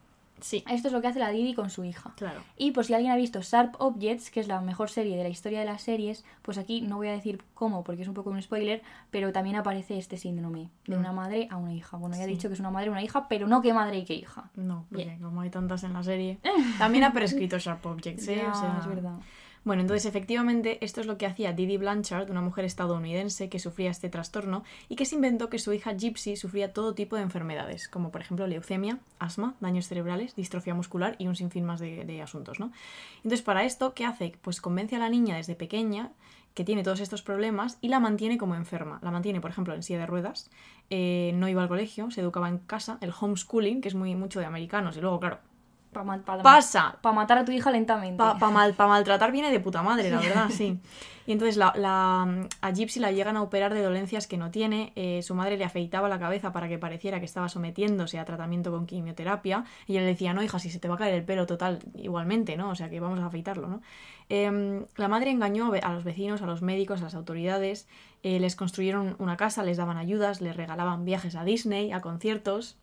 [0.43, 0.63] Sí.
[0.69, 2.13] Esto es lo que hace la Didi con su hija.
[2.17, 2.41] Claro.
[2.59, 5.29] Y por si alguien ha visto Sharp Objects, que es la mejor serie de la
[5.29, 8.31] historia de las series, pues aquí no voy a decir cómo, porque es un poco
[8.31, 10.99] un spoiler, pero también aparece este síndrome de Mm.
[11.01, 11.97] una madre a una hija.
[11.97, 12.33] Bueno, ya he Sí.
[12.33, 14.51] dicho que es una madre a una hija, pero no qué madre y qué hija.
[14.57, 15.21] No, porque Bien.
[15.21, 16.39] como hay tantas en la serie.
[16.79, 18.43] También ha prescrito Sharp Objects, ¿eh?
[18.43, 19.15] Ya, O sea, es verdad.
[19.65, 23.91] Bueno, entonces efectivamente esto es lo que hacía Didi Blanchard, una mujer estadounidense que sufría
[23.91, 27.87] este trastorno y que se inventó que su hija Gypsy sufría todo tipo de enfermedades,
[27.87, 32.59] como por ejemplo leucemia, asma, daños cerebrales, distrofia muscular y un sinfín más de, asuntos,
[32.59, 32.73] ¿no?
[33.19, 34.33] Entonces para esto, ¿qué hace?
[34.43, 36.11] Pues convence a la niña desde pequeña
[36.55, 38.99] que tiene todos estos problemas y la mantiene como enferma.
[39.03, 40.51] La mantiene, por ejemplo, en silla de ruedas,
[40.91, 44.41] eh, no iba al colegio, se educaba en casa, el homeschooling, que es muy mucho
[44.41, 45.39] de americanos, y luego, claro,
[45.93, 46.05] Para
[46.43, 48.17] pasa, matar a tu hija lentamente.
[48.39, 50.81] para mal, pa maltratar viene de puta madre, la verdad, sí.
[51.25, 54.93] Y entonces la, la- a Gypsy la llegan a operar de dolencias que no tiene.
[54.97, 58.73] eh, su madre le afeitaba la cabeza para que pareciera que estaba sometiéndose a tratamiento
[58.73, 59.65] con quimioterapia.
[59.87, 61.79] Y ella le decía, no, hija, si se te va a caer el pelo total,
[61.95, 62.71] igualmente, ¿no?
[62.71, 63.83] O sea que vamos a afeitarlo, ¿no?
[64.29, 67.87] Em, la madre engañó a los vecinos, a los médicos, a las autoridades.
[68.25, 72.77] eh, les construyeron una casa, les daban ayudas, les regalaban viajes a Disney, a conciertos.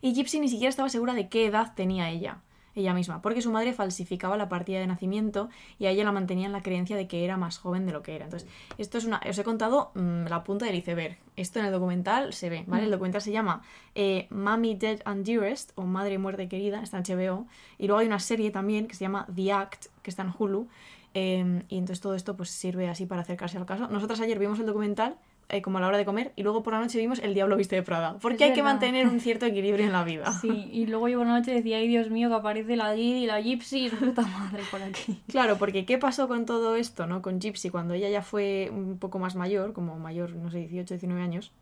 [0.00, 2.38] Y Gypsy ni siquiera estaba segura de qué edad tenía ella,
[2.74, 6.46] ella misma, porque su madre falsificaba la partida de nacimiento y a ella la mantenía
[6.46, 8.26] en la creencia de que era más joven de lo que era.
[8.26, 9.20] Entonces, esto es una.
[9.28, 11.18] Os he contado mm, la punta del iceberg.
[11.36, 12.84] Esto en el documental se ve, ¿vale?
[12.84, 13.62] El documental se llama
[13.94, 17.46] eh, Mommy Dead and Dearest, o Madre Muerte Querida, está en HBO.
[17.78, 20.68] Y luego hay una serie también que se llama The Act, que está en Hulu.
[21.14, 23.88] eh, y entonces todo esto pues sirve así para acercarse al caso.
[23.88, 25.16] Nosotras ayer vimos el documental
[25.48, 27.56] eh, como a la hora de comer y luego por la noche vimos El Diablo
[27.56, 28.18] Viste de Prada.
[28.20, 30.32] Porque Es hay que mantener un cierto equilibrio en la vida.
[30.40, 33.24] Sí, y luego yo por la noche decía, ay Dios mío, que aparece la Didi
[33.24, 35.20] y la Gypsy, su puta madre por aquí.
[35.28, 37.22] Claro, porque ¿qué pasó con todo esto, no?
[37.22, 40.94] Con Gypsy, cuando ella ya fue un poco más mayor, como mayor, no sé, 18,
[40.94, 41.52] 19 años,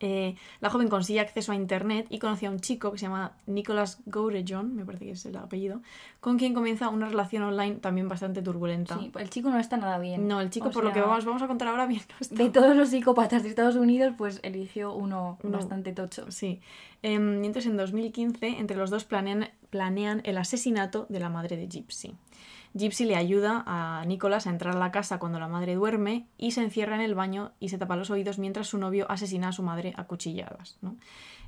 [0.00, 3.32] eh, la joven consigue acceso a internet y conoce a un chico que se llama
[3.46, 5.80] Nicholas Gourejon, me parece que es el apellido,
[6.20, 8.98] con quien comienza una relación online también bastante turbulenta.
[8.98, 10.28] Sí, el chico no está nada bien.
[10.28, 12.34] No, el chico, O por lo que vamos, vamos a contar ahora bien, no está.
[12.34, 16.30] De todos los psicópatas de Estados Unidos, pues eligió uno Uno- bastante tocho.
[16.30, 16.60] Sí.
[17.02, 21.68] Em, entonces en 2015, entre los dos planean, planean el asesinato de la madre de
[21.68, 22.14] Gypsy.
[22.74, 26.52] Gypsy le ayuda a Nicholas a entrar a la casa cuando la madre duerme y
[26.52, 29.52] se encierra en el baño y se tapa los oídos mientras su novio asesina a
[29.52, 30.78] su madre a cuchilladas.
[30.82, 30.96] ¿no?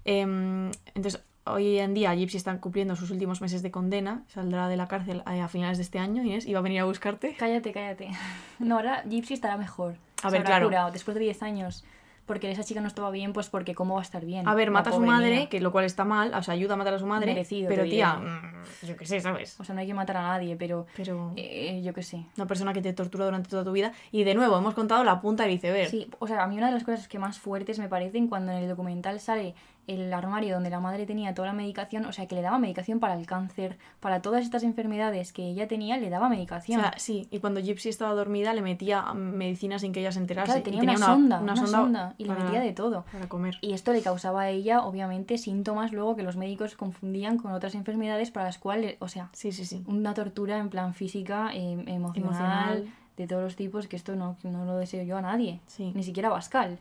[0.05, 4.77] Em, entonces, hoy en día Gypsy está cumpliendo sus últimos meses de condena, saldrá de
[4.77, 7.35] la cárcel a, a finales de este año, Inés, y va a venir a buscarte.
[7.39, 8.11] Cállate, cállate.
[8.59, 9.97] No, ahora Gypsy estará mejor.
[10.23, 10.67] A Se ver, habrá claro.
[10.67, 11.85] curado después de 10 años.
[12.31, 14.47] Porque esa chica no estaba bien, pues porque cómo va a estar bien.
[14.47, 16.77] A ver, mata a su madre, que lo cual está mal, o sea, ayuda a
[16.77, 19.59] matar a su madre, Merecido, pero tía, mm, yo qué sé, ¿sabes?
[19.59, 21.33] O sea, no hay que matar a nadie, pero Pero...
[21.35, 22.25] eh, yo qué sé.
[22.37, 23.91] una persona que te tortura durante toda tu vida.
[24.13, 25.91] Y de nuevo, hemos contado la punta del iceberg.
[25.91, 28.53] Sí, o sea, a mí una de las cosas que más fuertes me parecen cuando
[28.53, 29.57] en el documental sale
[29.91, 33.01] el armario donde la madre tenía toda la medicación, o sea, que le daba medicación
[33.01, 36.81] para el cáncer, para todas estas enfermedades que ella tenía, le daba O medicación.
[36.81, 40.47] sea, sí, y cuando Gypsy estaba dormida le metía medicina sin que ella se enterase.
[40.47, 43.05] Claro, y tenía, una, sonda, una, sonda, y le para- metía de todo.
[43.13, 43.57] Para comer.
[43.61, 47.75] Y esto le causaba a ella, obviamente, síntomas luego que los médicos confundían con otras
[47.75, 49.83] enfermedades para las cuales, o sea, Sí, sí, sí.
[49.87, 52.89] una tortura en plan física, emocional, Emocional.
[53.17, 55.61] de todos los tipos, que esto no, no lo deseo yo a nadie.
[55.67, 55.93] Sí.
[55.95, 56.79] Ni siquiera a Pascal.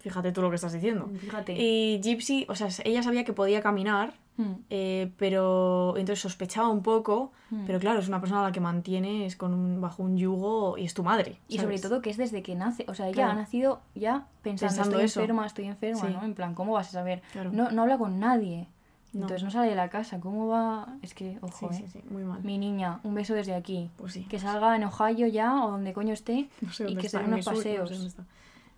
[0.00, 1.10] Fíjate tú lo que estás diciendo.
[1.20, 1.54] Fíjate.
[1.58, 4.52] Y Gypsy, o sea, ella sabía que podía caminar, Hmm.
[4.70, 7.64] eh, pero entonces sospechaba un poco, Mm.
[7.66, 10.84] pero claro, es una persona a la que mantienes con un, bajo un yugo y
[10.84, 11.40] es tu madre.
[11.48, 13.30] Y sobre todo que es desde que nace, o sea, ella Claro.
[13.32, 15.20] ha nacido ya pensando, Pensando estoy eso.
[15.22, 16.12] enferma, estoy enferma, Sí.
[16.12, 16.22] ¿no?
[16.24, 17.20] En plan, ¿cómo vas a saber?
[17.32, 17.50] Claro.
[17.52, 18.68] No, no habla con nadie.
[19.12, 19.22] No.
[19.22, 20.86] Entonces no sale de la casa, ¿cómo va?
[21.02, 21.88] Es que, Sí, ojo, sí, ¿eh?
[21.92, 22.44] sí, muy mal.
[22.44, 23.90] Mi niña, un beso desde aquí.
[23.96, 24.24] Pues sí.
[24.30, 27.24] Que salga en Ohio ya o donde coño esté No sé y que se dé
[27.24, 27.90] en unos Missouri, no sé paseos.
[27.90, 28.24] dónde está.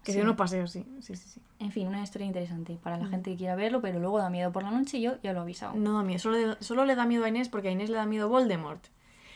[0.04, 0.18] Que Sí.
[0.18, 0.84] dé unos paseos, sí.
[1.00, 1.40] Sí, sí, sí.
[1.58, 3.02] En fin, una historia interesante para Mm.
[3.02, 5.32] la gente que quiera verlo, pero luego da miedo por la noche y yo ya
[5.32, 5.74] lo he avisado.
[5.74, 8.06] No da miedo, solo solo le da miedo a Inés porque a Inés le da
[8.06, 8.82] miedo Voldemort.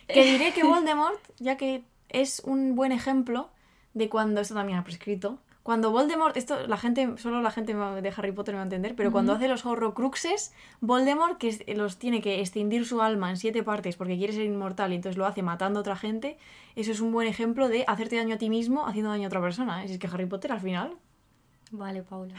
[0.08, 3.50] Que diré que Voldemort, ya que es un buen ejemplo
[3.92, 5.38] de cuando esto también ha prescrito.
[5.64, 8.94] Cuando Voldemort, esto la gente, solo la gente de Harry Potter me va a entender,
[8.94, 10.52] pero cuando hace los horrocruxes,
[10.82, 14.92] Voldemort, que los tiene que extindir su alma en siete partes porque quiere ser inmortal
[14.92, 16.36] y entonces lo hace matando a otra gente,
[16.76, 19.40] eso es un buen ejemplo de hacerte daño a ti mismo haciendo daño a otra
[19.40, 19.82] persona.
[19.82, 19.88] ¿eh?
[19.88, 20.96] Si es que Harry Potter al final,
[21.70, 22.34] Vale, Paula.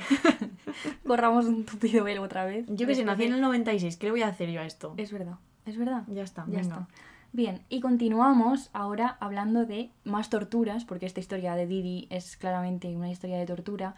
[1.07, 2.65] Corramos un tupido velo otra vez.
[2.69, 4.93] yo que sé, nací en el 96, ¿qué le voy a hacer yo a esto?
[4.97, 6.03] Es verdad, es verdad.
[6.07, 6.61] Ya está, Ya venga.
[6.61, 6.88] está.
[7.36, 12.95] Bien, y continuamos ahora hablando de más torturas, porque esta historia de Didi es claramente
[12.95, 13.95] una historia de tortura,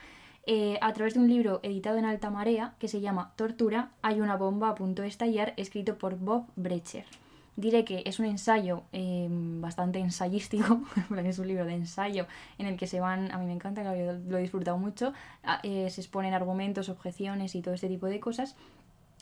[0.48, 4.22] eh, a través de un libro editado en alta marea que se llama Tortura, hay
[4.22, 7.06] una bomba a punto de estallar, escrito por Bob Brecher.
[7.56, 12.26] Diré que es un ensayo eh, bastante ensayístico, porque es un libro de ensayo
[12.58, 15.14] en el que se van, a mí me encanta, lo he disfrutado mucho,
[15.62, 18.56] eh, se exponen argumentos, objeciones y todo este tipo de cosas.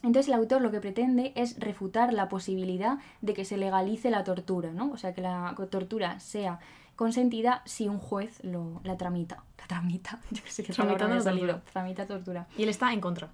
[0.04, 4.24] Entonces el autor lo que pretende es refutar la posibilidad de que se legalice la
[4.24, 4.92] tortura, ¿no?
[4.92, 6.60] O sea, que la tortura sea
[6.96, 9.44] consentida si un juez lo, la tramita.
[9.66, 11.56] La tramita, yo qué sé ha la salido.
[11.56, 11.62] tortura.
[11.74, 12.48] Tramita tortura.
[12.56, 13.32] Y él está en contra.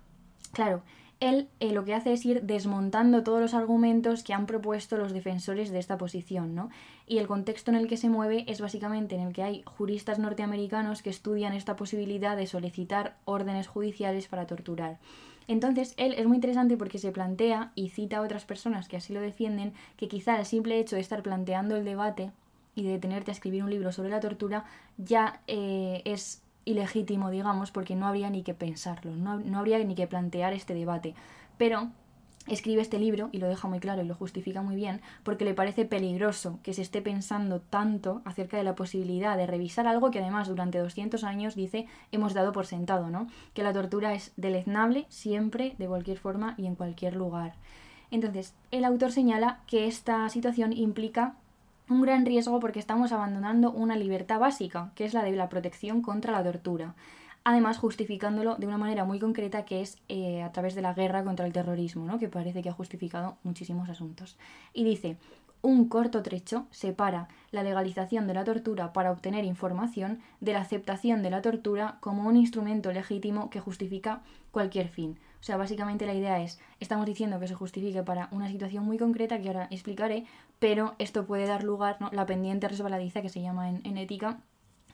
[0.54, 0.82] Claro,
[1.20, 5.12] él eh, lo que hace es ir desmontando todos los argumentos que han propuesto los
[5.12, 6.70] defensores de esta posición, ¿no?
[7.06, 10.20] Y el contexto en el que se mueve es básicamente en el que hay juristas
[10.20, 15.00] norteamericanos que estudian esta posibilidad de solicitar órdenes judiciales para torturar.
[15.48, 19.14] Entonces, él es muy interesante porque se plantea y cita a otras personas que así
[19.14, 22.32] lo defienden, que quizá el simple hecho de estar planteando el debate
[22.76, 24.66] y de tenerte a escribir un libro sobre la tortura
[24.98, 29.96] ya eh, es ilegítimo, digamos, porque no habría ni que pensarlo, no, no habría ni
[29.96, 31.16] que plantear este debate.
[31.58, 31.92] Pero
[32.48, 35.54] escribe este libro y lo deja muy claro y lo justifica muy bien porque le
[35.54, 40.20] parece peligroso que se esté pensando tanto acerca de la posibilidad de revisar algo que
[40.20, 43.28] además durante 200 años dice hemos dado por sentado, ¿no?
[43.54, 47.54] Que la tortura es deleznable siempre, de cualquier forma y en cualquier lugar.
[48.12, 51.36] Entonces, el autor señala que esta situación implica
[51.90, 56.02] un gran riesgo porque estamos abandonando una libertad básica, que es la de la protección
[56.02, 56.96] contra la tortura.
[57.44, 61.24] Además, justificándolo de una manera muy concreta, que es eh, a través de la guerra
[61.24, 62.20] contra el terrorismo, ¿no?
[62.20, 64.38] que parece que ha justificado muchísimos asuntos.
[64.74, 65.18] Y dice,
[65.64, 71.24] un corto trecho separa la legalización de la tortura para obtener información de la aceptación
[71.24, 74.22] de la tortura como un instrumento legítimo que justifica
[74.52, 75.20] cualquier fin.
[75.40, 79.00] O sea, básicamente la idea es, estamos diciendo que se justifique para una situación muy
[79.00, 80.26] concreta que ahora explicaré,
[80.60, 82.10] pero esto puede dar lugar, ¿no?
[82.12, 84.40] la pendiente resbaladiza que se llama en, en ética,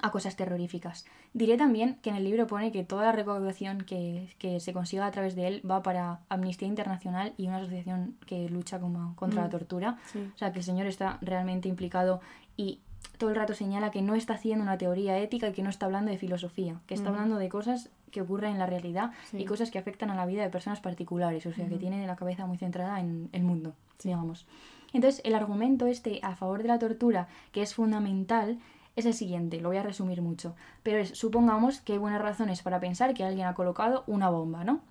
[0.01, 1.05] a cosas terroríficas.
[1.33, 5.05] Diré también que en el libro pone que toda la recaudación que, que se consiga
[5.05, 9.41] a través de él va para Amnistía Internacional y una asociación que lucha como, contra
[9.41, 9.97] la Mm, tortura.
[10.11, 10.29] sí.
[10.33, 12.21] O sea, que el señor está realmente implicado
[12.55, 12.79] y
[13.17, 15.87] todo el rato señala que no está haciendo una teoría ética y que no está
[15.87, 17.15] hablando de filosofía, que está Ujú.
[17.15, 19.37] hablando de cosas que ocurren en la realidad Sí.
[19.39, 21.81] y cosas que afectan a la vida de personas particulares, o sea, que Ujú.
[21.81, 23.73] tiene la cabeza muy centrada en el mundo,
[24.03, 24.45] digamos.
[24.93, 28.59] Entonces, el argumento este a favor de la tortura, que es fundamental,
[28.97, 32.63] es el siguiente, lo voy a resumir mucho, pero es, supongamos que hay buenas razones
[32.63, 34.81] para pensar que alguien ha colocado una bomba, ¿no?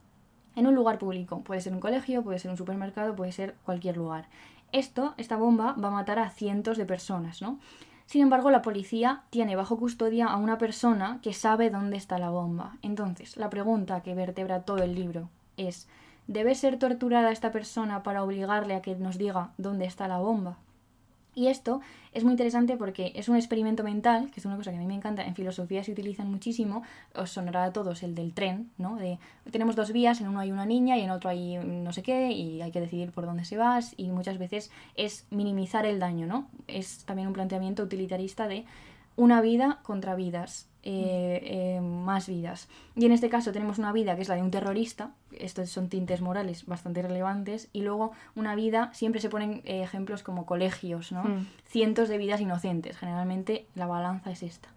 [0.55, 3.97] En un lugar público, puede ser un colegio, puede ser un supermercado, puede ser cualquier
[3.97, 4.29] lugar.
[4.71, 7.59] Esto, esta bomba, va a matar a cientos de personas, ¿no?
[8.07, 12.31] Sin embargo, la policía tiene bajo custodia a una persona que sabe dónde está la
[12.31, 12.77] bomba.
[12.83, 15.89] Entonces, la pregunta que vertebra todo el libro es,
[16.29, 20.59] ¿debe ser torturada esta persona para obligarle a que nos diga dónde está la bomba?
[21.37, 21.83] Y esto
[22.13, 24.87] es muy interesante porque es un experimento mental, que es una cosa que a mí
[24.87, 26.83] me encanta, en filosofía se utilizan muchísimo,
[27.15, 28.97] os sonará a todos el del tren, ¿no?
[28.97, 29.19] De
[29.51, 32.33] tenemos dos vías, en uno hay una niña y en otro hay no sé qué,
[32.33, 36.27] y hay que decidir por dónde se vas, y muchas veces es minimizar el daño,
[36.27, 36.49] ¿no?
[36.69, 38.65] Es también un planteamiento utilitarista de
[39.17, 42.69] una vida contra vidas, eh, eh, más vidas.
[42.95, 45.89] Y en este caso tenemos una vida que es la de un terrorista, estos son
[45.89, 51.11] tintes morales bastante relevantes, y luego una vida, siempre se ponen eh, ejemplos como colegios,
[51.13, 51.25] ¿no?
[51.25, 51.47] Mm.
[51.65, 54.69] Cientos de vidas inocentes, generalmente la balanza es esta.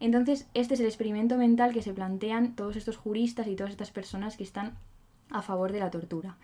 [0.00, 3.90] Entonces, este es el experimento mental que se plantean todos estos juristas y todas estas
[3.90, 4.74] personas que están
[5.30, 6.36] a favor de la tortura.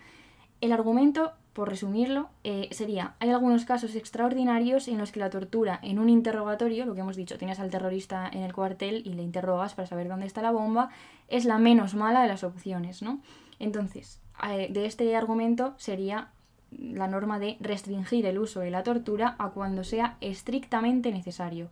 [0.65, 5.79] El argumento, por resumirlo, eh, sería, hay algunos casos extraordinarios en los que la tortura
[5.83, 9.23] en un interrogatorio, lo que hemos dicho, tienes al terrorista en el cuartel y le
[9.23, 10.91] interrogas para saber dónde está la bomba,
[11.29, 13.21] es la menos mala de las opciones, ¿no?
[13.59, 16.31] Entonces, eh, de este argumento sería
[16.71, 21.69] la norma de restringir el uso de la tortura a cuando sea estrictamente necesario.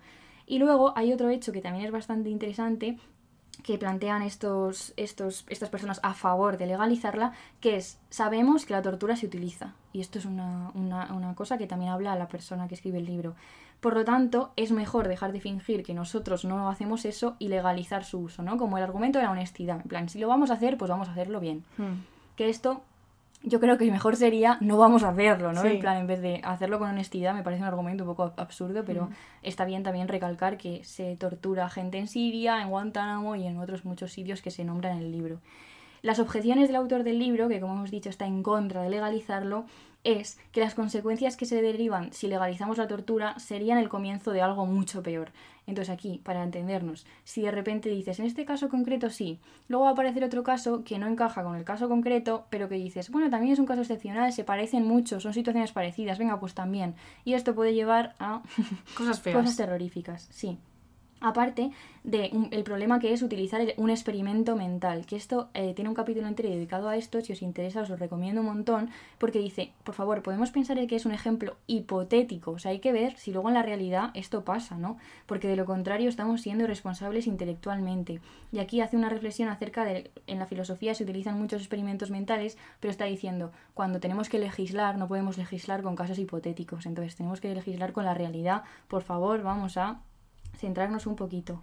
[0.47, 2.99] Y luego hay otro hecho que también es bastante interesante
[3.63, 8.83] que plantean estos, estos, estas personas a favor de legalizarla, que es, sabemos que la
[8.83, 9.75] tortura se utiliza.
[9.93, 13.07] Y esto es una, una, una, cosa que también habla la persona que escribe el
[13.07, 13.35] libro.
[13.81, 18.05] Por lo tanto, es mejor dejar de fingir que nosotros no hacemos eso y legalizar
[18.05, 18.57] su uso, ¿no?
[18.57, 19.81] Como el argumento de la honestidad.
[19.81, 21.65] En plan, si lo vamos a hacer, pues vamos a hacerlo bien.
[21.77, 22.05] Hmm.
[22.37, 22.83] Que esto
[23.45, 25.63] yo creo que mejor sería no vamos a hacerlo, ¿no?
[25.63, 25.69] Sí.
[25.69, 28.35] En plan, en vez de hacerlo con honestidad, me parece un argumento un poco ab-
[28.37, 29.13] absurdo, pero Mm.
[29.43, 33.85] está bien también recalcar que se tortura gente en Siria, en Guantánamo y en otros
[33.85, 35.41] muchos sitios que se nombran en el libro.
[36.03, 39.67] Las objeciones del autor del libro, que como hemos dicho está en contra de legalizarlo,
[40.05, 44.43] es que las consecuencias que se derivan si legalizamos la tortura serían el comienzo de
[44.43, 45.31] algo mucho peor.
[45.67, 49.39] Entonces aquí, para entendernos, si de repente dices, en este caso concreto sí,
[49.69, 52.75] luego va a aparecer otro caso que no encaja con el caso concreto, pero que
[52.75, 56.55] dices, bueno, también es un caso excepcional, se parecen mucho, son situaciones parecidas, venga, pues
[56.55, 56.97] también.
[57.25, 58.43] Y esto puede llevar a
[58.97, 59.37] Cosas feas.
[59.37, 60.59] cosas terroríficas, sí.
[61.23, 61.71] Aparte
[62.03, 66.51] del problema que es utilizar un experimento mental, que esto eh, tiene un capítulo entero
[66.51, 70.21] dedicado a esto, si os interesa os lo recomiendo un montón, porque dice, por favor,
[70.23, 73.49] podemos pensar en que es un ejemplo hipotético, o sea, hay que ver si luego
[73.49, 74.99] en la realidad esto pasa, ¿no?
[75.27, 78.21] Porque de lo contrario estamos siendo responsables intelectualmente.
[78.51, 82.59] Y aquí hace una reflexión acerca de, en la filosofía se utilizan muchos experimentos mentales,
[82.81, 87.41] pero está diciendo, cuando tenemos que legislar, no podemos legislar con casos hipotéticos, entonces tenemos
[87.41, 90.01] que legislar con la realidad, por favor, vamos a
[90.57, 91.61] centrarnos un poquito.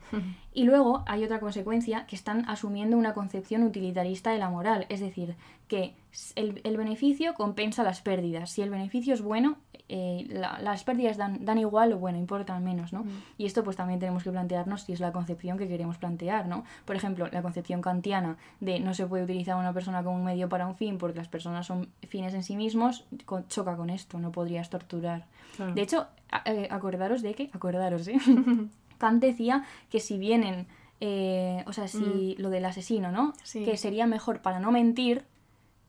[0.54, 5.00] Y luego hay otra consecuencia que están asumiendo una concepción utilitarista de la moral, es
[5.00, 5.36] decir,
[5.68, 5.94] que
[6.36, 8.50] el, el beneficio compensa las pérdidas.
[8.50, 12.64] Si el beneficio es bueno, eh, la- las pérdidas dan, dan igual o bueno, importan
[12.64, 13.04] menos, ¿no?
[13.38, 16.64] Y esto pues también tenemos que plantearnos si es la concepción que queremos plantear, ¿no?
[16.86, 20.24] Por ejemplo, la concepción kantiana de no se puede utilizar a una persona como un
[20.26, 23.06] medio para un fin porque las personas son fines en sí mismos,
[23.48, 25.26] choca con esto, no podrías torturar.
[25.60, 25.74] Claro.
[25.74, 26.08] De hecho,
[26.46, 28.18] eh, acordaros de que, acordaros, ¿eh?
[28.98, 30.68] Kant decía que si vienen,
[31.02, 33.24] eh, o sea, si lo del asesino, ¿no?
[33.24, 33.34] Mm.
[33.44, 33.66] Sí.
[33.66, 35.26] Que sería mejor para no mentir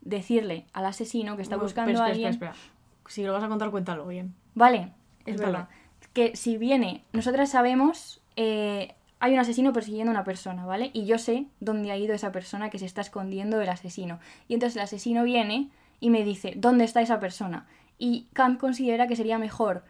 [0.00, 2.30] decirle al asesino que está Uy, buscando espera, a alguien.
[2.30, 2.72] espera, espera.
[3.06, 4.34] Si lo vas a contar, cuéntalo bien.
[4.56, 5.52] Vale, es Cuéntalo.
[5.52, 5.68] verdad.
[6.14, 10.90] Que si viene, nosotras sabemos, eh, hay un asesino persiguiendo a una persona, ¿vale?
[10.94, 14.18] Y yo sé dónde ha ido esa persona que se está escondiendo del asesino.
[14.48, 17.66] Y entonces el asesino viene y me dice, ¿dónde está esa persona?
[18.00, 19.84] Y Kant considera que sería mejor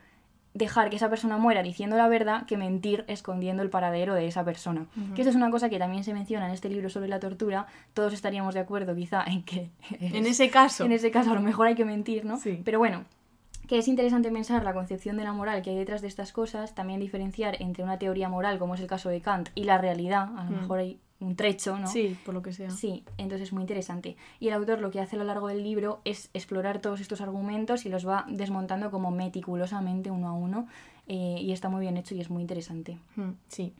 [0.53, 4.45] dejar que esa persona muera diciendo la verdad que mentir escondiendo el paradero de esa
[4.45, 4.87] persona.
[5.15, 7.67] Que esto es una cosa que también se menciona en este libro sobre la tortura.
[7.95, 9.71] Todos estaríamos de acuerdo quizá en que...
[10.01, 10.85] En ese caso.
[10.85, 12.37] En ese caso a lo mejor hay que mentir, ¿no?
[12.39, 12.61] Sí.
[12.65, 13.05] Pero bueno,
[13.69, 16.75] que es interesante pensar la concepción de la moral que hay detrás de estas cosas,
[16.75, 20.37] también diferenciar entre una teoría moral, como es el caso de Kant, y la realidad,
[20.37, 20.61] a lo Mm.
[20.63, 21.87] mejor hay un trecho, ¿no?
[21.87, 22.71] Sí, por lo que sea.
[22.71, 24.17] Sí, entonces es muy interesante.
[24.39, 27.21] Y el autor lo que hace a lo largo del libro es explorar todos estos
[27.21, 30.67] argumentos y los va desmontando como meticulosamente uno a uno.
[31.13, 32.97] eh, y está muy bien hecho y es muy interesante.
[33.17, 33.73] Mm, Sí.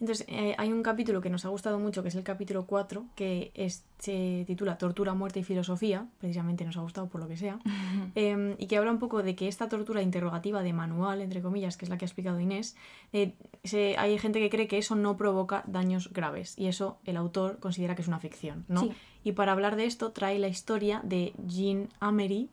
[0.00, 3.06] Entonces, eh, hay un capítulo que nos ha gustado mucho, que es el capítulo 4,
[3.14, 7.36] que es- se titula Tortura, Muerte y Filosofía, precisamente nos ha gustado por lo que
[7.38, 7.58] sea,
[8.14, 11.76] eh, y que habla un poco de que esta tortura interrogativa de manual, entre comillas,
[11.76, 12.76] que es la que ha explicado Inés,
[13.12, 13.32] eh,
[13.64, 17.58] se- hay gente que cree que eso no provoca daños graves, y eso el autor
[17.58, 18.82] considera que es una ficción, ¿no?
[18.82, 18.92] Sí.
[19.24, 22.48] Y para hablar de esto trae la historia de Jean Amery,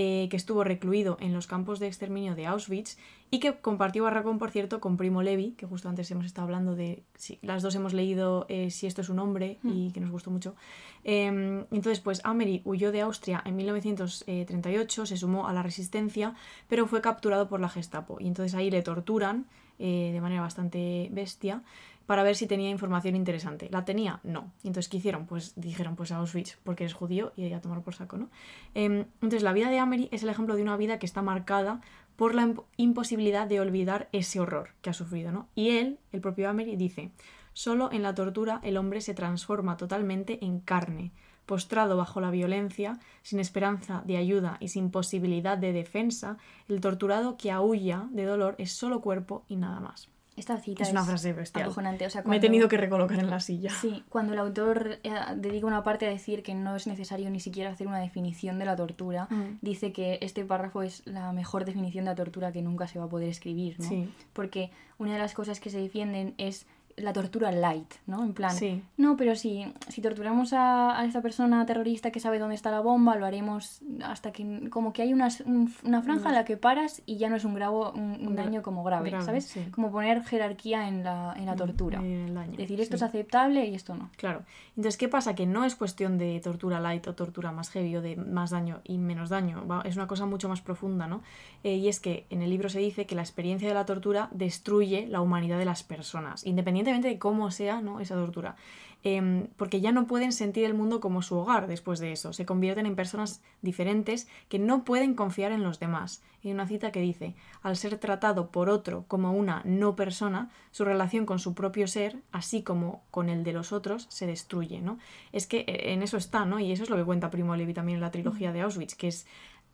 [0.00, 2.98] eh, que estuvo recluido en los campos de exterminio de Auschwitz
[3.32, 6.76] y que compartió barracón, por cierto, con Primo Levi, que justo antes hemos estado hablando
[6.76, 10.12] de si las dos hemos leído eh, Si esto es un hombre y que nos
[10.12, 10.54] gustó mucho.
[11.02, 16.36] Eh, entonces, pues Amery huyó de Austria en 1938, se sumó a la resistencia,
[16.68, 18.18] pero fue capturado por la Gestapo.
[18.20, 19.46] Y entonces ahí le torturan
[19.80, 21.64] eh, de manera bastante bestia
[22.08, 23.68] para ver si tenía información interesante.
[23.70, 24.20] ¿La tenía?
[24.24, 24.50] No.
[24.64, 25.26] Entonces, ¿qué hicieron?
[25.26, 28.30] Pues dijeron, pues a Auschwitz, porque eres judío y a tomar por saco, ¿no?
[28.72, 31.82] Em, entonces, la vida de Amery es el ejemplo de una vida que está marcada
[32.16, 35.48] por la imp- imposibilidad de olvidar ese horror que ha sufrido, ¿no?
[35.54, 37.10] Y él, el propio Amery, dice,
[37.52, 41.12] solo en la tortura el hombre se transforma totalmente en carne,
[41.44, 46.38] postrado bajo la violencia, sin esperanza de ayuda y sin posibilidad de defensa,
[46.68, 50.08] el torturado que aúlla de dolor es solo cuerpo y nada más.
[50.38, 51.64] Esta cita Es una frase bestial.
[51.64, 52.06] acojonante.
[52.06, 53.70] O sea, Me he tenido que recolocar en la silla.
[53.70, 57.40] Sí, cuando el autor eh, dedica una parte a decir que no es necesario ni
[57.40, 59.58] siquiera hacer una definición de la tortura, Mm.
[59.60, 63.06] dice que este párrafo es la mejor definición de la tortura que nunca se va
[63.06, 63.88] a poder escribir, ¿no?
[63.88, 64.08] Sí.
[64.32, 66.66] Porque una de las cosas que se defienden es
[67.00, 68.22] la tortura light, ¿no?
[68.24, 68.82] En plan, Sí.
[68.96, 72.80] no, pero si, si torturamos a, a esta persona terrorista que sabe dónde está la
[72.80, 76.56] bomba, lo haremos hasta que, como que hay una, un- una franja en la que
[76.56, 79.44] paras y ya no es un, gravo, un, daño como grave, grave, ¿sabes?
[79.46, 79.66] sí.
[79.70, 81.98] Como poner jerarquía en la, en la tortura.
[81.98, 83.04] en el daño, Decir, esto sí.
[83.04, 84.10] es aceptable y esto no.
[84.16, 84.42] Claro.
[84.76, 85.34] Entonces, ¿qué pasa?
[85.34, 88.80] Que no es cuestión de tortura light o tortura más heavy o de más daño
[88.84, 89.66] y menos daño.
[89.66, 91.22] Va- Es una cosa mucho más profunda, ¿no?
[91.64, 94.28] Eh, y es que en el libro se dice que la experiencia de la tortura
[94.32, 98.00] destruye la humanidad de las personas, independientemente de cómo sea ¿no?
[98.00, 98.56] esa tortura.
[99.04, 102.32] Em, porque ya no pueden sentir el mundo como su hogar después de eso.
[102.32, 106.20] Se convierten en personas diferentes que no pueden confiar en los demás.
[106.44, 110.84] Hay una cita que dice, al ser tratado por otro como una no persona, su
[110.84, 114.98] relación con su propio ser, así como con el de los otros, se destruye, ¿no?
[115.32, 116.58] Es que eh, en eso está, ¿no?
[116.58, 119.08] Y eso es lo que cuenta Primo Levi también en la trilogía de Auschwitz, que
[119.08, 119.26] es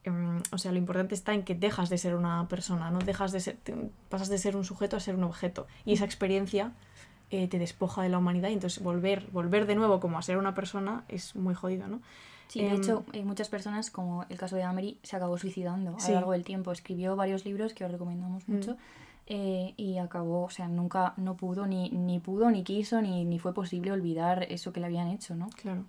[0.05, 3.33] em, o sea, lo importante está en que dejas de ser una persona, no dejas
[3.33, 3.75] de ser, te-
[4.09, 5.67] pasas de ser un sujeto a ser un objeto.
[5.85, 6.73] Y esa experiencia
[7.31, 10.37] eh, te despoja de la humanidad y entonces volver, volver de nuevo como a ser
[10.37, 12.01] una persona es muy jodido, ¿no?
[12.49, 15.97] Sí, de Em, hecho, hay muchas personas, como el caso de Amery, se acabó suicidando
[15.97, 16.71] a lo largo del tiempo.
[16.71, 18.77] Escribió varios libros que os recomendamos mucho
[19.27, 23.39] eh, y acabó, o sea, nunca, no pudo, ni, ni pudo, ni quiso, ni, ni
[23.39, 25.49] fue posible olvidar eso que le habían hecho, ¿no?
[25.57, 25.85] Claro.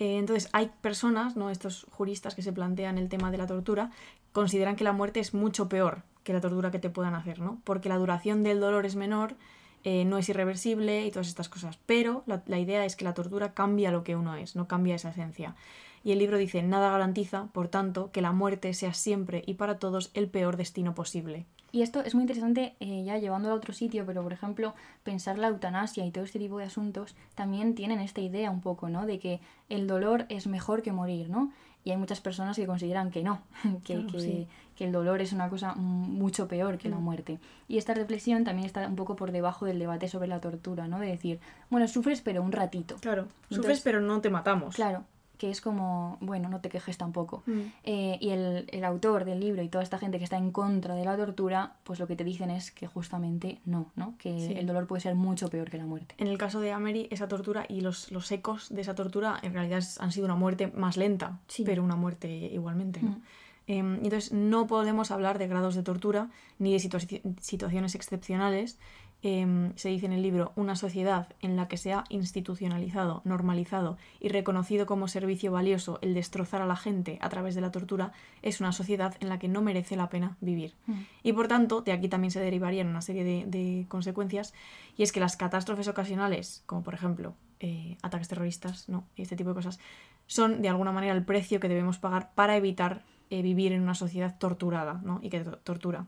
[0.00, 1.50] Eh, entonces, hay personas, ¿no?
[1.50, 3.90] Estos juristas que se plantean el tema de la tortura,
[4.32, 7.60] consideran que la muerte es mucho peor que la tortura que te puedan hacer, ¿no?
[7.64, 9.36] Porque la duración del dolor es menor,
[9.84, 11.78] eh, no es irreversible y todas estas cosas.
[11.84, 14.94] Pero la, la idea es que la tortura cambia lo que uno es, no cambia
[14.94, 15.54] esa esencia.
[16.02, 19.78] Y el libro dice, nada garantiza, por tanto, que la muerte sea siempre y para
[19.78, 21.44] todos el peor destino posible.
[21.72, 24.74] Y esto es muy interesante eh, ya llevándolo a otro sitio, pero por ejemplo,
[25.04, 28.88] pensar la eutanasia y todo este tipo de asuntos también tienen esta idea un poco,
[28.88, 29.06] ¿no?
[29.06, 31.52] De que el dolor es mejor que morir, ¿no?
[31.84, 33.40] Y hay muchas personas que consideran que no,
[33.84, 34.48] que, Claro, que- sí.
[34.74, 37.02] que el dolor es una cosa mucho peor que la Mm.
[37.04, 37.38] muerte.
[37.68, 40.98] Y esta reflexión también está un poco por debajo del debate sobre la tortura, ¿no?
[40.98, 41.38] De decir,
[41.68, 42.96] bueno, sufres pero un ratito.
[43.00, 44.74] Claro, sufres Entonces- pero no te matamos.
[44.74, 45.04] Claro,
[45.40, 47.42] que es como, bueno, no te quejes tampoco.
[47.46, 47.60] Mm.
[47.84, 50.94] Eh, y el, el autor del libro y toda esta gente que está en contra
[50.94, 54.16] de la tortura, pues lo que te dicen es que justamente no, ¿no?
[54.18, 54.52] Que Sí.
[54.52, 56.14] el dolor puede ser mucho peor que la muerte.
[56.18, 59.54] En el caso de Amery, esa tortura y los, los ecos de esa tortura en
[59.54, 61.62] realidad han sido una muerte más lenta, Sí.
[61.64, 63.00] pero una muerte igualmente.
[63.02, 63.12] ¿no?
[63.12, 63.22] Mm.
[63.66, 66.28] Em, entonces, no podemos hablar de grados de tortura
[66.58, 68.78] ni de situa- situaciones excepcionales.
[69.22, 73.98] Em, se dice en el libro, una sociedad en la que se ha institucionalizado, normalizado
[74.18, 78.12] y reconocido como servicio valioso el destrozar a la gente a través de la tortura,
[78.40, 80.74] es una sociedad en la que no merece la pena vivir.
[80.86, 80.92] Mm.
[81.22, 84.54] Y por tanto, de aquí también se derivarían una serie de, de consecuencias,
[84.96, 89.04] y es que las catástrofes ocasionales, como por ejemplo eh, ataques terroristas, ¿no?
[89.16, 89.78] y este tipo de cosas,
[90.26, 93.94] son de alguna manera el precio que debemos pagar para evitar eh, vivir en una
[93.94, 95.18] sociedad torturada ¿no?
[95.22, 96.06] y que to- tortura.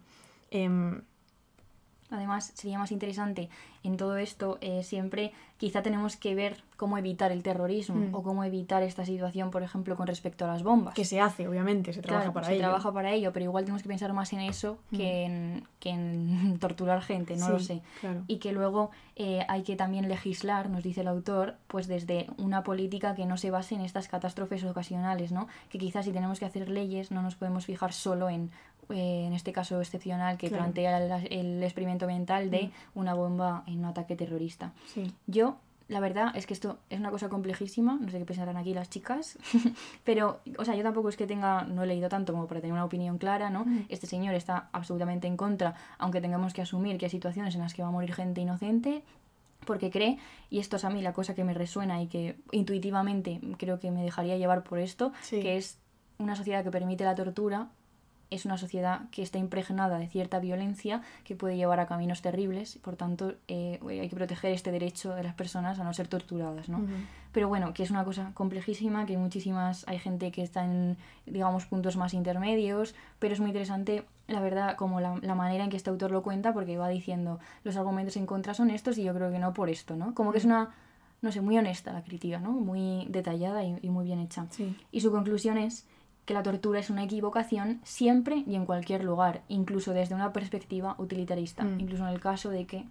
[2.12, 3.48] Em, Además, sería más interesante
[3.82, 8.14] en todo esto, eh, siempre quizá tenemos que ver cómo evitar el terrorismo Mm.
[8.14, 10.94] o cómo evitar esta situación, por ejemplo, con respecto a las bombas.
[10.94, 12.62] que se hace, obviamente, se trabaja Claro, para se ello.
[12.62, 16.58] trabaja para ello, pero igual tenemos que pensar más en eso que, en, que en
[16.60, 17.82] torturar gente, no Sí, lo sé.
[18.00, 18.22] claro.
[18.28, 22.62] Y que luego eh, hay que también legislar, nos dice el autor, pues desde una
[22.64, 25.46] política que no se base en estas catástrofes ocasionales, ¿no?
[25.70, 28.50] Que quizás si tenemos que hacer leyes no nos podemos fijar solo en,
[28.90, 30.64] eh, en este caso excepcional que Claro.
[30.64, 34.72] plantea el, el experimento mental de una bomba en un ataque terrorista.
[34.86, 35.12] Sí.
[35.26, 35.56] Yo,
[35.88, 38.88] la verdad es que esto es una cosa complejísima, no sé qué pensarán aquí las
[38.88, 39.38] chicas,
[40.04, 42.72] pero, o sea, yo tampoco es que tenga, no he leído tanto como para tener
[42.72, 43.66] una opinión clara, ¿no?
[43.88, 47.74] Este señor está absolutamente en contra, aunque tengamos que asumir que hay situaciones en las
[47.74, 49.02] que va a morir gente inocente,
[49.66, 50.18] porque cree,
[50.50, 53.90] y esto es a mí la cosa que me resuena y que intuitivamente creo que
[53.90, 55.40] me dejaría llevar por esto, Sí.
[55.40, 55.78] que es
[56.18, 57.68] una sociedad que permite la tortura,
[58.32, 62.78] es una sociedad que está impregnada de cierta violencia que puede llevar a caminos terribles,
[62.82, 66.68] por tanto eh, hay que proteger este derecho de las personas a no ser torturadas,
[66.68, 66.80] ¿no?
[67.32, 70.96] Pero bueno, que es una cosa complejísima, que hay muchísimas, hay gente que está en,
[71.26, 75.70] digamos, puntos más intermedios, pero es muy interesante, la verdad, como la, la manera en
[75.70, 79.04] que este autor lo cuenta, porque va diciendo los argumentos en contra son estos y
[79.04, 80.14] yo creo que no por esto, ¿no?
[80.14, 80.70] Como que es una,
[81.22, 82.52] no sé, muy honesta la crítica, ¿no?
[82.52, 84.46] Muy detallada y, y muy bien hecha.
[84.50, 84.76] Sí.
[84.90, 85.86] Y su conclusión es
[86.24, 90.94] que la tortura es una equivocación siempre y en cualquier lugar, incluso desde una perspectiva
[90.98, 91.80] utilitarista, Mm.
[91.80, 92.84] incluso en el caso de que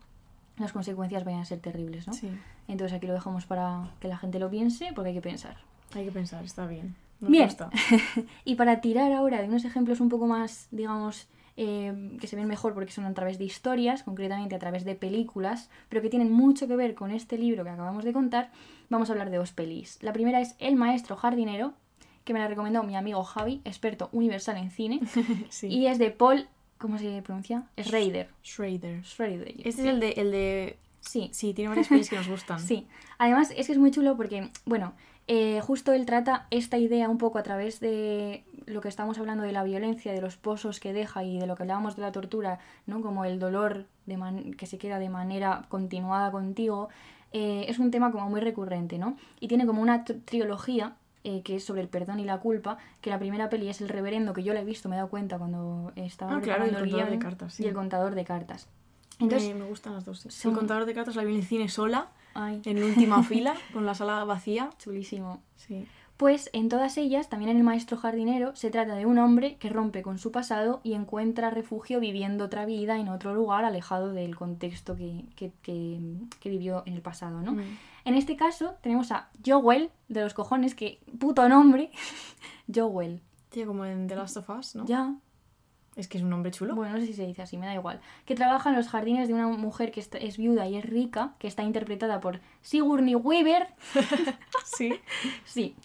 [0.58, 2.14] las consecuencias vayan a ser terribles, ¿no?
[2.14, 2.30] Sí.
[2.68, 5.56] Entonces aquí lo dejamos para que la gente lo piense, porque hay que pensar.
[5.96, 6.96] Hay que pensar, está bien.
[7.22, 7.46] Nos Bien.
[7.46, 7.70] gusta.
[8.46, 11.28] y para tirar ahora de unos ejemplos un poco más, digamos,
[11.58, 14.96] eh, que se ven mejor porque son a través de historias, concretamente a través de
[14.96, 18.52] películas, pero que tienen mucho que ver con este libro que acabamos de contar,
[18.90, 20.00] vamos a hablar de dos pelis.
[20.02, 21.74] La primera es El maestro jardinero,
[22.24, 25.00] que me la recomendó mi amigo Javi, experto universal en cine,
[25.50, 25.68] Sí.
[25.68, 26.48] y es de Paul,
[26.78, 27.64] ¿cómo se pronuncia?
[27.80, 28.30] Schrader.
[28.44, 29.04] Schrader.
[29.04, 29.48] Schrader.
[29.58, 31.30] Este es el de, el de Sí.
[31.34, 32.60] Sí, tiene varias pelis que nos gustan.
[32.60, 34.94] Sí, además es que es muy chulo porque, bueno,
[35.28, 39.44] eh, justo él trata esta idea un poco a través de lo que estamos hablando
[39.44, 42.12] de la violencia, de los pozos que deja y de lo que hablábamos de la
[42.12, 43.02] tortura, ¿no?
[43.02, 46.90] Como el dolor de man- que se queda de manera continuada contigo,
[47.34, 49.18] eh, es un tema como muy recurrente, ¿no?
[49.40, 52.78] Y tiene como una tr- trilogía eh, que es sobre el perdón y la culpa,
[53.02, 55.10] que la primera peli es El Reverendo, que yo la he visto, me he dado
[55.10, 57.64] cuenta cuando estaba Ah, claro, el contador de cartas, sí.
[57.64, 58.68] y el contador de cartas.
[59.20, 60.22] Entonces, Entonces, me, gustan las dos.
[60.22, 60.30] sí.
[60.32, 63.54] son- El contador de cartas la vi en el cine sola, ay, en última fila,
[63.72, 64.70] con la sala vacía.
[64.80, 65.44] chulísimo.
[65.56, 65.88] Sí.
[66.22, 69.70] Pues en todas ellas, también en El Maestro Jardinero, se trata de un hombre que
[69.70, 74.36] rompe con su pasado y encuentra refugio viviendo otra vida en otro lugar alejado del
[74.36, 76.00] contexto que, que- que-
[76.40, 77.54] que vivió en el pasado, ¿no?
[77.54, 77.64] Mm.
[78.06, 81.90] En este caso tenemos a Joel, de los cojones, que puto nombre,
[82.72, 83.20] Joel.
[83.50, 84.86] Tío, como en The Last of Us, ¿no?
[84.86, 85.16] Ya,
[85.96, 86.76] Es que es un nombre chulo.
[86.76, 88.00] bueno, no sé si se dice así, me da igual.
[88.26, 91.34] Que trabaja en los jardines de una mujer que está- es viuda y es rica,
[91.40, 93.70] que está interpretada por Sigourney Weaver,
[94.64, 94.94] Sí.
[95.46, 95.76] Sí.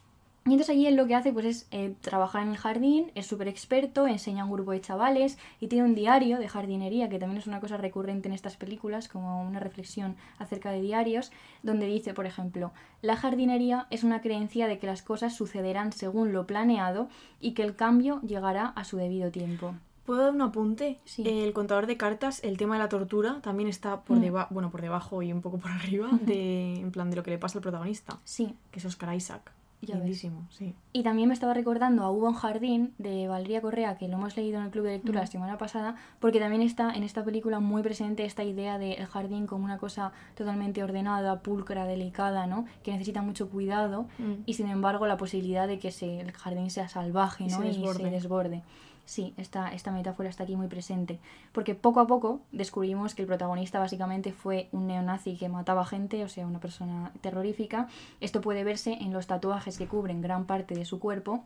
[0.47, 3.27] Y entonces allí él lo que hace pues es eh, trabajar en el jardín, es
[3.27, 7.19] súper experto, enseña a un grupo de chavales y tiene un diario de jardinería, que
[7.19, 11.33] también es una cosa recurrente en estas películas, como una reflexión acerca de diarios,
[11.65, 12.73] donde dice, por ejemplo,
[13.03, 17.09] la jardinería es una creencia de que las cosas sucederán según lo planeado
[17.41, 19.75] y que el cambio llegará a su debido tiempo.
[20.05, 20.99] ¿Puedo dar un apunte?
[21.05, 21.25] Sí.
[21.27, 24.21] El contador de cartas, el tema de la tortura, también está por Mm.
[24.21, 27.33] debajo, bueno, por debajo y un poco por arriba, de, en plan de lo que
[27.33, 29.51] le pasa al protagonista, Sí, que es Oscar Isaac.
[29.83, 30.03] Ya ves.
[30.05, 30.74] Lindísimo, sí.
[30.93, 34.37] Y también me estaba recordando a Hugo en Jardín de Valeria Correa, que lo hemos
[34.37, 35.22] leído en el club de lectura Mm.
[35.22, 39.47] la semana pasada, porque también está en esta película muy presente esta idea del jardín
[39.47, 42.64] como una cosa totalmente ordenada, pulcra, delicada, ¿no?
[42.83, 44.43] Que necesita mucho cuidado Mm.
[44.47, 47.59] y sin embargo la posibilidad de que se- el jardín sea salvaje, Y ¿no?
[47.59, 48.62] se Y se desborde.
[49.07, 51.21] Sí, esta, esta metáfora está aquí muy presente.
[51.53, 56.25] Porque poco a poco descubrimos que el protagonista básicamente fue un neonazi que mataba gente,
[56.25, 57.89] o sea, una persona terrorífica.
[58.21, 61.45] Esto puede verse en los tatuajes que cubren gran parte de su cuerpo.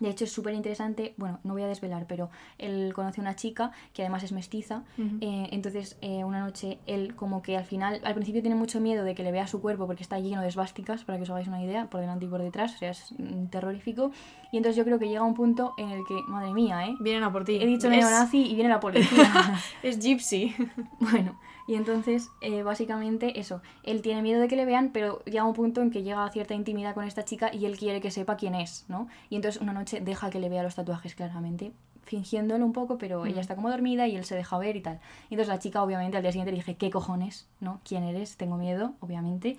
[0.00, 3.36] De hecho, es súper interesante, bueno, no voy a desvelar, pero él conoce a una
[3.36, 4.82] chica que además es mestiza.
[5.20, 9.04] Eh, entonces, eh, una noche, él como que al final, al principio tiene mucho miedo
[9.04, 11.48] de que le vea su cuerpo porque está lleno de esvásticas, para que os hagáis
[11.48, 14.10] una idea, por delante y por detrás, o sea, es mm, terrorífico.
[14.52, 16.94] Y entonces yo creo que llega un punto en el que, madre mía, ¿eh?
[17.00, 17.58] Vienen a por ti.
[17.60, 19.60] He dicho es, neonazi y viene la policía.
[19.82, 20.54] es Gypsy.
[21.00, 21.38] bueno,
[21.70, 23.62] y entonces, eh, básicamente eso.
[23.84, 26.30] Él tiene miedo de que le vean, pero llega un punto en que llega a
[26.30, 29.06] cierta intimidad con esta chica y él quiere que sepa quién es, ¿no?
[29.28, 31.70] Y entonces una noche deja que le vea los tatuajes claramente,
[32.02, 33.40] fingiéndolo un poco, pero ella Mm.
[33.40, 34.98] está como dormida y él se deja ver y tal.
[35.28, 37.46] Y entonces la chica, obviamente, al día siguiente le dije, ¿qué cojones?
[37.60, 37.80] ¿No?
[37.84, 38.36] ¿Quién eres?
[38.36, 39.56] Tengo miedo, obviamente.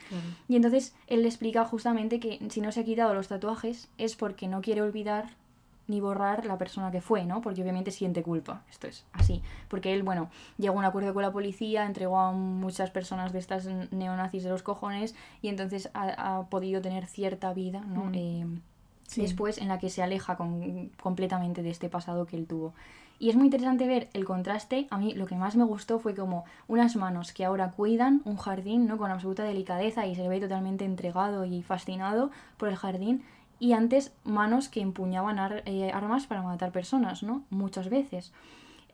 [0.49, 4.17] Y entonces él le explica justamente que si no se ha quitado los tatuajes es
[4.17, 5.29] porque no quiere olvidar
[5.87, 7.41] ni borrar la persona que fue, ¿no?
[7.41, 8.61] Porque obviamente siente culpa.
[8.69, 9.41] Esto es así.
[9.67, 13.39] Porque él, bueno, llegó a un acuerdo con la policía, entregó a muchas personas de
[13.39, 18.05] estas neonazis de los cojones y entonces ha, ha podido tener cierta vida, ¿no?
[18.05, 18.11] Mm.
[18.15, 18.45] Eh,
[19.07, 19.19] Sí.
[19.23, 22.73] Después en la que se aleja con- completamente de este pasado que él tuvo.
[23.19, 24.87] Y es muy interesante ver el contraste.
[24.89, 28.37] A mí lo que más me gustó fue como unas manos que ahora cuidan un
[28.37, 28.97] jardín, ¿no?
[28.97, 33.25] Con absoluta delicadeza y se le ve totalmente entregado y fascinado por el jardín.
[33.61, 37.43] Y antes manos que empuñaban ar- eh, armas para matar personas, ¿no?
[37.51, 38.33] Muchas veces.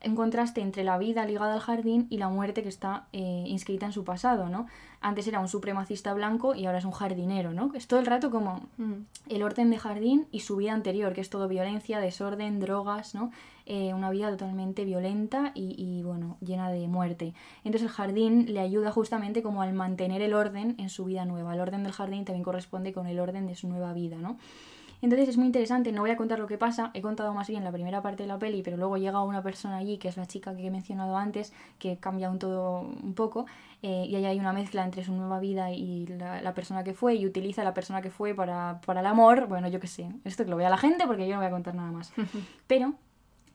[0.01, 3.85] En contraste entre la vida ligada al jardín y la muerte que está eh, inscrita
[3.85, 4.67] en su pasado, ¿no?
[4.99, 7.71] Antes era un supremacista blanco y ahora es un jardinero, ¿no?
[7.75, 8.93] Es todo el rato como Mm.
[9.29, 13.31] el orden de jardín y su vida anterior, que es todo violencia, desorden, drogas, ¿no?
[13.69, 17.33] Eh, una vida totalmente violenta y, y, bueno, llena de muerte.
[17.65, 21.53] Entonces el jardín le ayuda justamente como al mantener el orden en su vida nueva.
[21.53, 24.37] El orden del jardín también corresponde con el orden de su nueva vida, ¿no?
[25.01, 27.63] Entonces es muy interesante, no voy a contar lo que pasa, he contado más bien
[27.63, 30.25] la primera parte de la peli, pero luego llega una persona allí, que es la
[30.25, 33.45] chica que he mencionado antes, que cambia un todo un poco,
[33.83, 36.93] eh, y ahí hay una mezcla entre su nueva vida y la, la persona que
[36.93, 39.87] fue, y utiliza a la persona que fue para, para el amor, bueno, yo qué
[39.87, 42.11] sé, esto que lo vea la gente porque yo no voy a contar nada más.
[42.67, 42.95] Pero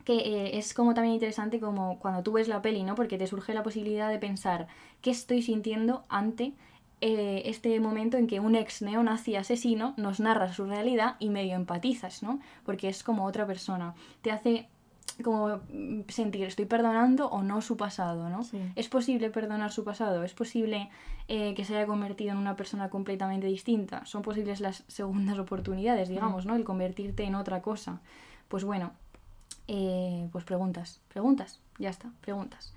[0.04, 2.94] que eh, es como también interesante como cuando tú ves la peli, ¿no?
[2.94, 4.66] Porque te surge la posibilidad de pensar
[5.00, 6.52] qué estoy sintiendo ante
[7.00, 11.56] eh, este momento en que un ex neonazi asesino nos narra su realidad y medio
[11.56, 12.38] empatizas, ¿no?
[12.64, 13.94] Porque es como otra persona.
[14.22, 14.68] Te hace
[15.24, 18.44] como mm, sentir, estoy perdonando o no su pasado, ¿no?
[18.44, 18.58] Sí.
[18.76, 20.22] ¿Es posible perdonar su pasado?
[20.22, 20.90] ¿Es posible
[21.28, 24.06] eh, que se haya convertido en una persona completamente distinta?
[24.06, 26.54] ¿Son posibles las segundas oportunidades, digamos, ¿no?
[26.54, 28.00] El convertirte en otra cosa.
[28.48, 28.92] Pues bueno,
[29.68, 32.74] eh, pues preguntas, preguntas, ya está, preguntas.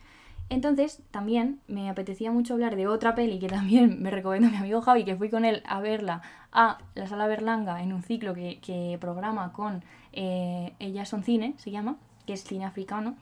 [0.49, 4.81] Entonces, también me apetecía mucho hablar de otra peli que también me recomendó mi amigo
[4.81, 6.21] Javi, que fui con él a verla
[6.51, 9.83] a la Sala Berlanga en un ciclo que, que programa con
[10.13, 13.15] eh, Ellas son Cine, se llama, que es cine africano.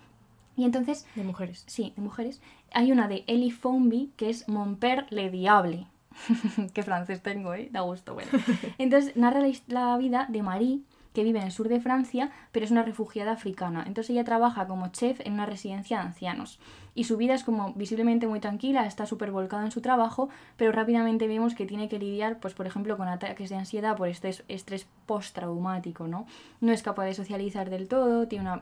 [0.56, 1.64] Y entonces, De mujeres.
[1.66, 2.42] sí, de mujeres,
[2.74, 5.88] hay una de Ellie Founby que es Mon père le diable.
[6.74, 7.70] Qué francés tengo, ¿eh?
[7.72, 8.30] Da gusto, bueno.
[8.78, 10.82] Entonces, narra la vida de Marie,
[11.14, 13.84] que vive en el sur de Francia, pero es una refugiada africana.
[13.86, 16.60] Entonces ella trabaja como chef en una residencia de ancianos.
[16.96, 20.72] Y su vida es como visiblemente muy tranquila, está súper volcada en su trabajo, pero
[20.72, 24.44] rápidamente vemos que tiene que lidiar, pues por ejemplo, con ataques de ansiedad por estrés,
[24.48, 26.26] estrés postraumático, ¿no?
[26.62, 28.62] No es capaz de socializar del todo, tiene una,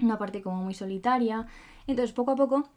[0.00, 1.46] una parte como muy solitaria.
[1.86, 2.68] Entonces, poco a poco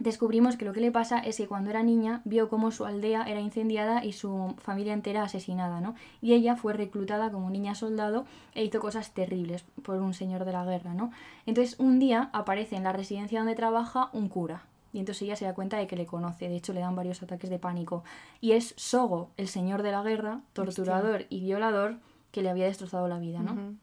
[0.00, 3.22] descubrimos que lo que le pasa es que cuando era niña vio cómo su aldea
[3.24, 5.94] era incendiada y su familia entera asesinada, ¿no?
[6.20, 8.24] Y ella fue reclutada como niña soldado
[8.54, 11.12] e hizo cosas terribles por un señor de la guerra, ¿no?
[11.46, 14.64] Entonces un día aparece en la residencia donde trabaja un cura.
[14.92, 17.22] Y entonces ella se da cuenta de que le conoce, de hecho le dan varios
[17.22, 18.02] ataques de pánico.
[18.40, 21.98] Y es Sogo, el señor de la guerra, torturador y violador,
[22.32, 23.76] que le había destrozado la vida, ¿no?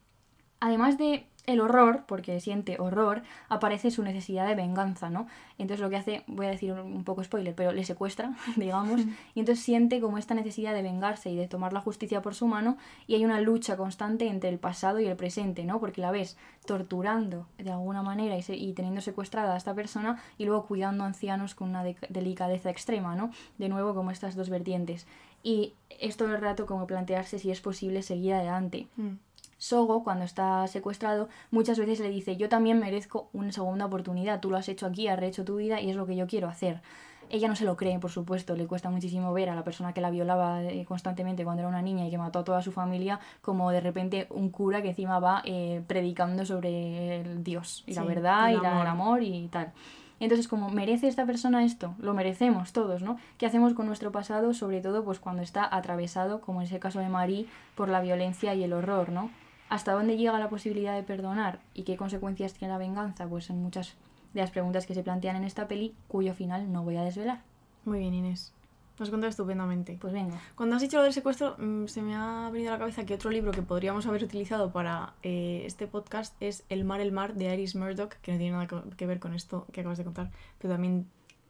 [0.60, 5.28] Además de el horror, porque siente horror, aparece su necesidad de venganza, ¿no?
[5.58, 9.02] Entonces lo que hace, voy a decir un poco spoiler, pero le secuestra, digamos,
[9.34, 12.48] y entonces siente como esta necesidad de vengarse y de tomar la justicia por su
[12.48, 12.78] mano,
[13.08, 15.80] y hay una lucha constante entre el pasado y el presente, ¿no?
[15.80, 20.22] Porque la ves torturando de alguna manera y, se- y teniendo secuestrada a esta persona
[20.38, 23.32] y luego cuidando a ancianos con una de- delicadeza extrema, ¿no?
[23.58, 25.08] De nuevo como estas dos vertientes.
[25.44, 28.88] Y es todo el rato como plantearse si es posible seguir adelante.
[28.98, 29.14] Mm.
[29.58, 34.52] Sogo, cuando está secuestrado, muchas veces le dice, yo también merezco una segunda oportunidad, tú
[34.52, 36.82] lo has hecho aquí, has rehecho tu vida y es lo que yo quiero hacer.
[37.30, 40.00] Ella no se lo cree, por supuesto, le cuesta muchísimo ver a la persona que
[40.00, 43.20] la violaba eh, constantemente cuando era una niña y que mató a toda su familia,
[43.42, 48.02] como de repente un cura que encima va eh, predicando sobre el Dios y la
[48.08, 49.74] verdad el y la- el amor y tal.
[50.22, 53.18] Entonces, como merece esta persona esto, lo merecemos todos, ¿no?
[53.38, 57.00] ¿Qué hacemos con nuestro pasado, sobre todo pues cuando está atravesado, como en ese caso
[57.00, 57.46] de Marie,
[57.76, 59.30] por la violencia y el horror, ¿no?
[59.70, 63.28] ¿Hasta dónde llega la posibilidad de perdonar y qué consecuencias tiene la venganza?
[63.28, 63.96] Pues en muchas
[64.34, 67.42] de las preguntas que se plantean en esta peli, cuyo final no voy a desvelar.
[67.86, 68.54] Muy bien, Inés.
[69.00, 69.98] Has contado estupendamente.
[70.00, 70.40] Pues venga.
[70.56, 73.14] Cuando has dicho lo del secuestro, mm, se me ha venido a la cabeza que
[73.14, 77.36] otro libro que podríamos haber utilizado para eh, este podcast es El mar, el mar
[77.36, 80.32] de Iris Murdoch, que no tiene nada que ver con esto que acabas de contar,
[80.58, 81.08] pero también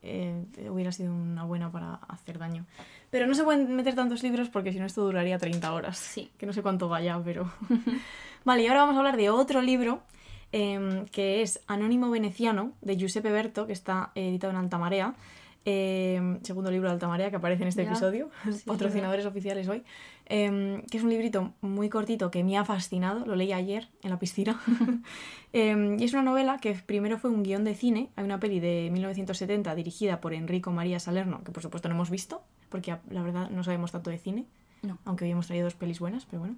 [0.07, 2.65] eh, hubiera sido una buena para hacer daño.
[3.09, 5.97] Pero no se pueden meter tantos libros porque si no esto duraría 30 horas.
[5.97, 6.31] Sí.
[6.37, 7.51] Que no sé cuánto vaya, pero...
[8.45, 10.01] vale, y ahora vamos a hablar de otro libro
[10.51, 15.13] em, que es Anónimo Veneciano, de Giuseppe Berto, que está eh, editado en Alta Marea.
[15.65, 17.89] Em, segundo libro de Alta Marea que aparece en este Ya.
[17.89, 19.83] episodio, Sí, patrocinadores oficiales hoy,
[20.29, 24.09] em, que es un librito muy cortito que me ha fascinado, lo leí ayer en
[24.11, 24.59] la piscina,
[25.53, 28.59] Em, y es una novela que primero fue un guion de cine, hay una peli
[28.59, 33.01] de 1970 dirigida por Enrico María Salerno, que por supuesto no hemos visto, porque a-
[33.09, 34.45] la verdad no sabemos tanto de cine,
[34.83, 34.99] No.
[35.05, 36.55] aunque hoy hemos traído dos pelis buenas, pero bueno.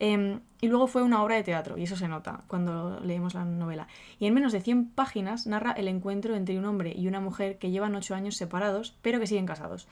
[0.00, 3.44] Em, y luego fue una obra de teatro, y eso se nota cuando leemos la
[3.44, 3.86] novela.
[4.18, 7.58] Y en menos de 100 páginas narra el encuentro entre un hombre y una mujer
[7.58, 9.86] que llevan 8 años separados, pero que siguen casados.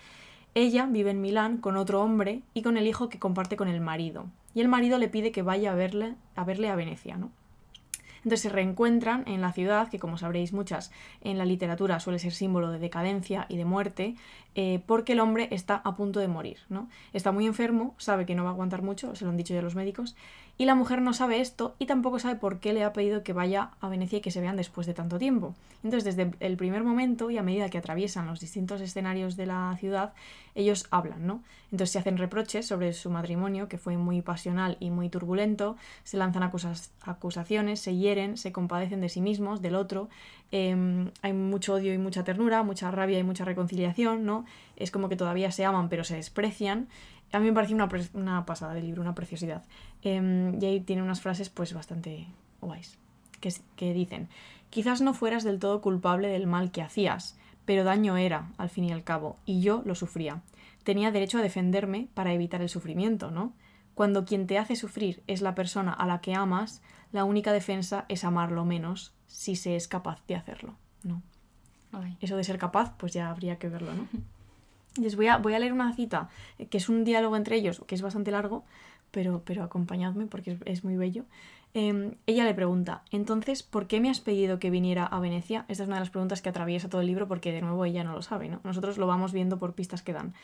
[0.54, 3.80] Ella vive en Milán con otro hombre y con el hijo que comparte con el
[3.80, 4.26] marido.
[4.54, 7.30] Y el marido le pide que vaya a verle a, verle a Venecia, ¿no?
[8.18, 10.92] Entonces se reencuentran en la ciudad, que como sabréis muchas
[11.22, 14.14] en la literatura suele ser símbolo de decadencia y de muerte,
[14.54, 16.88] eh, porque el hombre está a punto de morir, ¿no?
[17.14, 19.62] Está muy enfermo, sabe que no va a aguantar mucho, se lo han dicho ya
[19.62, 20.16] los médicos,
[20.60, 23.32] y la mujer no sabe esto y tampoco sabe por qué le ha pedido que
[23.32, 25.54] vaya a Venecia y que se vean después de tanto tiempo.
[25.82, 29.74] Entonces desde el primer momento y a medida que atraviesan los distintos escenarios de la
[29.80, 30.12] ciudad,
[30.54, 31.42] ellos hablan, ¿no?
[31.72, 36.18] Entonces se hacen reproches sobre su matrimonio, que fue muy pasional y muy turbulento, se
[36.18, 40.10] lanzan acusas- acusaciones, se hieren, se compadecen de sí mismos, del otro,
[40.52, 40.76] eh,
[41.22, 44.44] hay mucho odio y mucha ternura, mucha rabia y mucha reconciliación, ¿no?
[44.76, 46.88] Es como que todavía se aman pero se desprecian.
[47.32, 47.76] A mí me pareció
[48.14, 49.62] una, pasada del libro, una preciosidad.
[50.02, 52.26] Eh, y ahí tiene unas frases pues bastante
[52.60, 52.98] guays,
[53.40, 54.28] que, dicen,
[54.68, 58.84] quizás no fueras del todo culpable del mal que hacías, pero daño era, al fin
[58.84, 60.42] y al cabo, y yo lo sufría.
[60.82, 63.52] Tenía derecho a defenderme para evitar el sufrimiento, ¿no?
[63.94, 68.06] Cuando quien te hace sufrir es la persona a la que amas, la única defensa
[68.08, 71.22] es amarlo menos si se es capaz de hacerlo, ¿no?
[71.92, 72.16] Ay.
[72.20, 74.08] Eso de ser capaz, pues ya habría que verlo, ¿no?
[74.96, 76.28] Les voy a, leer una cita,
[76.58, 78.64] eh, que es un diálogo entre ellos, que es bastante largo,
[79.10, 81.24] pero, pero acompañadme porque es, muy bello.
[81.74, 85.64] Eh, ella le pregunta, entonces, ¿por qué me has pedido que viniera a Venecia?
[85.68, 88.02] Esta es una de las preguntas que atraviesa todo el libro porque de nuevo ella
[88.02, 88.60] no lo sabe, ¿no?
[88.64, 90.34] Nosotros lo vamos viendo por pistas que dan.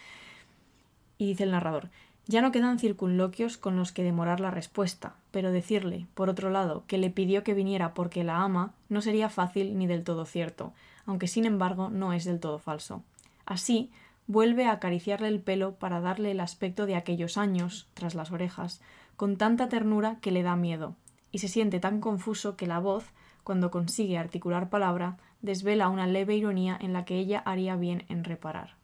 [1.18, 1.88] Y dice el narrador,
[2.28, 6.82] ya no quedan circunloquios con los que demorar la respuesta, pero decirle, por otro lado,
[6.88, 10.72] que le pidió que viniera porque la ama no sería fácil ni del todo cierto,
[11.07, 13.03] aunque sin embargo no es del todo falso.
[13.44, 13.92] Así,
[14.27, 18.81] vuelve a acariciarle el pelo para darle el aspecto de aquellos años, tras las orejas,
[19.16, 20.97] con tanta ternura que le da miedo,
[21.31, 23.12] y se siente tan confuso que la voz,
[23.45, 28.24] cuando consigue articular palabra, desvela una leve ironía en la que ella haría bien en
[28.24, 28.77] reparar.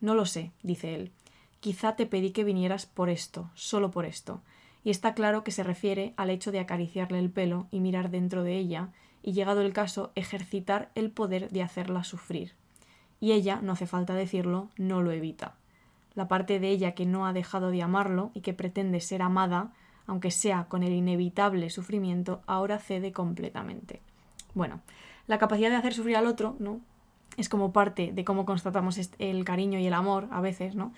[0.00, 1.12] No lo sé, dice él.
[1.60, 4.42] Quizá te pedí que vinieras por esto, solo por esto.
[4.84, 8.42] Y está claro que se refiere al hecho de acariciarle el pelo y mirar dentro
[8.42, 8.88] de ella,
[9.22, 12.54] y llegado el caso, ejercitar el poder de hacerla sufrir.
[13.22, 15.54] Y ella, no hace falta decirlo, no lo evita.
[16.14, 19.70] La parte de ella que no ha dejado de amarlo y que pretende ser amada,
[20.08, 24.02] aunque sea con el inevitable sufrimiento, ahora cede completamente.
[24.54, 24.80] Bueno,
[25.28, 26.80] la capacidad de hacer sufrir al otro, ¿no?
[27.36, 30.92] Es como parte de cómo constatamos el cariño y el amor a veces, ¿no?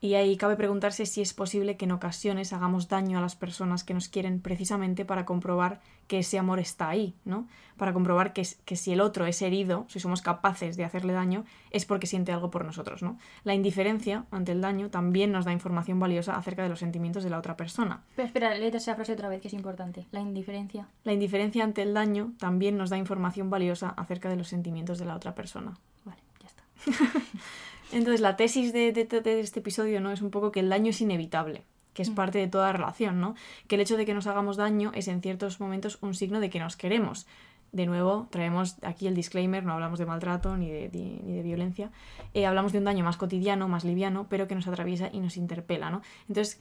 [0.00, 3.82] Y ahí cabe preguntarse si es posible que en ocasiones hagamos daño a las personas
[3.82, 7.48] que nos quieren precisamente para comprobar que ese amor está ahí, ¿no?
[7.76, 11.44] Para comprobar que, que si el otro es herido, si somos capaces de hacerle daño,
[11.70, 13.18] es porque siente algo por nosotros, ¿no?
[13.42, 17.30] La indiferencia ante el daño también nos da información valiosa acerca de los sentimientos de
[17.30, 18.04] la otra persona.
[18.14, 20.06] Pero espera, léete esa frase otra vez que es importante.
[20.12, 20.88] La indiferencia.
[21.02, 25.04] La indiferencia ante el daño también nos da información valiosa acerca de los sentimientos de
[25.06, 25.74] la otra persona.
[26.04, 26.62] Vale, ya está.
[27.92, 30.10] Entonces, la tesis de, este episodio ¿no?
[30.10, 31.62] es un poco que el daño es inevitable,
[31.94, 33.34] que es parte de toda relación, ¿no?
[33.66, 36.50] Que el hecho de que nos hagamos daño es en ciertos momentos un signo de
[36.50, 37.26] que nos queremos.
[37.72, 40.90] De nuevo, traemos aquí el disclaimer, no hablamos de maltrato ni de,
[41.24, 41.90] ni de violencia,
[42.32, 45.36] eh, hablamos de un daño más cotidiano, más liviano, pero que nos atraviesa y nos
[45.36, 46.00] interpela, ¿no?
[46.28, 46.60] Entonces,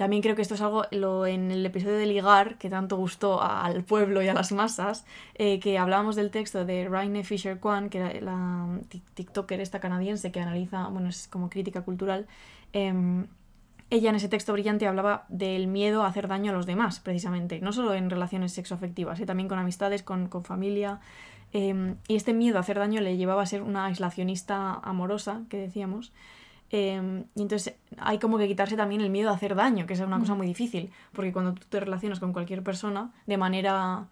[0.00, 3.42] también creo que esto es algo lo, en el episodio de Ligar, que tanto gustó
[3.42, 7.90] al pueblo y a las masas, eh, que hablábamos del texto de Raine Fisher Kwan,
[7.90, 8.80] que era la
[9.12, 12.26] TikToker esta canadiense que analiza, bueno, es como crítica cultural.
[12.72, 13.26] Em,
[13.90, 17.60] ella en ese texto brillante hablaba del miedo a hacer daño a los demás, precisamente,
[17.60, 21.00] no solo en relaciones sexoafectivas, eh, también con amistades, con, con familia.
[21.52, 25.58] Em, y este miedo a hacer daño le llevaba a ser una aislacionista amorosa, que
[25.58, 26.10] decíamos.
[26.72, 30.00] Em, y entonces hay como que quitarse también el miedo a hacer daño, que es
[30.00, 34.06] una cosa muy difícil, porque cuando tú te relacionas con cualquier persona de manera...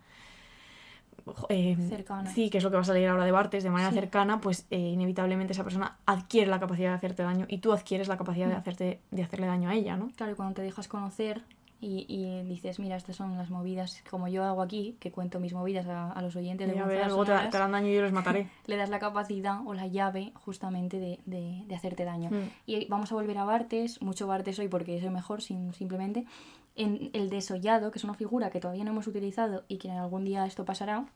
[1.51, 2.31] Eh, cercana.
[2.31, 4.67] Sí, que es lo que va a salir ahora de Bartes, de manera cercana, pues
[4.71, 8.49] eh, inevitablemente esa persona adquiere la capacidad de hacerte daño y tú adquieres la capacidad
[8.49, 10.11] de, hacerte, de hacerle daño a ella, ¿no?
[10.17, 11.43] Claro, y cuando te dejas conocer,
[11.81, 15.87] y, dices, mira, estas son las movidas, como yo hago aquí, que cuento mis movidas
[15.87, 18.51] a, los oyentes de algo te, harán daño y yo los mataré.
[18.67, 22.31] le das la capacidad o la llave justamente de, de, hacerte daño.
[22.31, 22.51] Mm.
[22.67, 26.25] Y vamos a volver a Bartes, mucho Bartes hoy porque es el mejor, sin, simplemente.
[26.75, 29.99] En el desollado, que es una figura que todavía no hemos utilizado y que en
[29.99, 31.07] algún día esto pasará,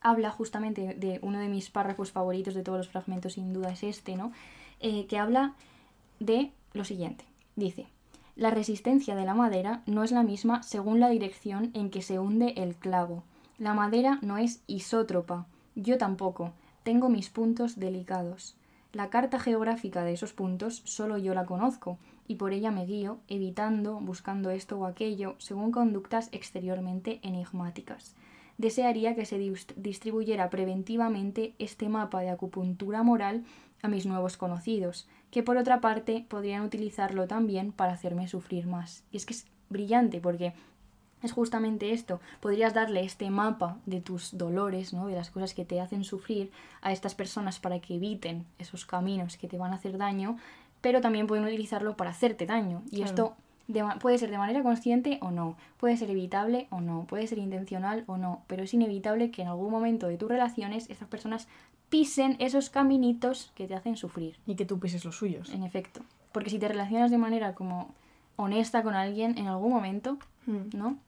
[0.00, 3.82] habla justamente de uno de mis párrafos favoritos de todos los fragmentos, sin duda es
[3.82, 4.30] este, ¿no?
[4.78, 5.54] Eh, que habla
[6.20, 7.24] de lo siguiente.
[7.56, 7.88] Dice,
[8.36, 12.18] la resistencia de la madera no es la misma según la dirección en que se
[12.18, 13.24] hunde el clavo.
[13.58, 15.46] La madera no es isótropa.
[15.74, 16.52] Yo tampoco.
[16.82, 18.54] Tengo mis puntos delicados.
[18.92, 23.18] La carta geográfica de esos puntos solo yo la conozco, y por ella me guío,
[23.26, 28.14] evitando, buscando esto o aquello, según conductas exteriormente enigmáticas.
[28.58, 29.38] Desearía que se
[29.76, 33.44] distribuyera preventivamente este mapa de acupuntura moral
[33.82, 39.04] a mis nuevos conocidos, que por otra parte podrían utilizarlo también para hacerme sufrir más.
[39.10, 40.54] Y es que es brillante porque
[41.22, 42.20] es justamente esto.
[42.40, 45.06] Podrías darle este mapa de tus dolores, ¿no?
[45.06, 46.50] de las cosas que te hacen sufrir
[46.82, 50.38] a estas personas para que eviten esos caminos que te van a hacer daño,
[50.80, 52.82] pero también pueden utilizarlo para hacerte daño.
[52.90, 53.34] Y esto
[54.00, 58.04] puede ser de manera consciente o no, puede ser evitable o no, puede ser intencional
[58.06, 61.48] o no, pero es inevitable que en algún momento de tus relaciones estas personas
[61.88, 64.38] pisen esos caminitos que te hacen sufrir.
[64.46, 65.50] Y que tú pises los suyos.
[65.50, 66.00] En efecto.
[66.32, 67.94] Porque si te relacionas de manera como
[68.36, 70.76] honesta con alguien en algún momento, mm.
[70.76, 70.98] ¿no?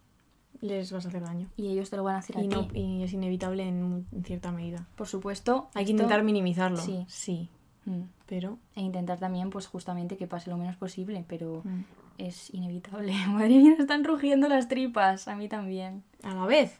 [0.61, 1.49] Les vas a hacer daño.
[1.57, 2.81] Y ellos te lo van a hacer y a ti.
[2.81, 4.87] Y es inevitable en, cierta medida.
[4.97, 5.69] Por supuesto.
[5.75, 6.79] Hay que intentar minimizarlo.
[6.79, 7.05] Sí.
[7.09, 7.49] Sí.
[7.85, 8.03] Mm.
[8.27, 8.59] Pero...
[8.75, 11.85] E intentar también, pues justamente, que pase lo menos posible, pero mm.
[12.19, 13.15] Es inevitable.
[13.29, 15.29] Madre mía, están rugiendo las tripas.
[15.29, 16.03] A mí también.
[16.23, 16.79] A la vez.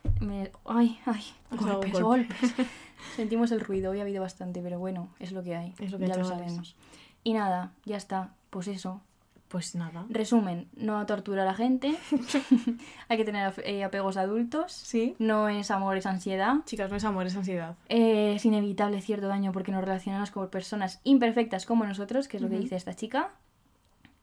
[0.67, 1.25] Ay, ay.
[1.51, 2.55] Golpes, golpes.
[3.17, 5.75] Sentimos el ruido, hoy ha habido bastante, pero bueno, es lo que hay.
[5.79, 6.77] Es lo que ya lo sabemos.
[7.25, 8.35] Y nada, ya está.
[8.51, 9.01] Pues eso.
[9.49, 10.05] Pues nada.
[10.11, 11.97] Resumen, no tortura a la gente.
[13.09, 14.73] hay que tener eh, apegos adultos.
[14.73, 15.17] Sí.
[15.19, 16.57] No es amor, es ansiedad.
[16.67, 17.77] Chicas, no es amor, es ansiedad.
[17.89, 22.43] Eh, es inevitable cierto daño porque nos relacionamos con personas imperfectas como nosotros, que es
[22.43, 23.31] lo que dice esta chica.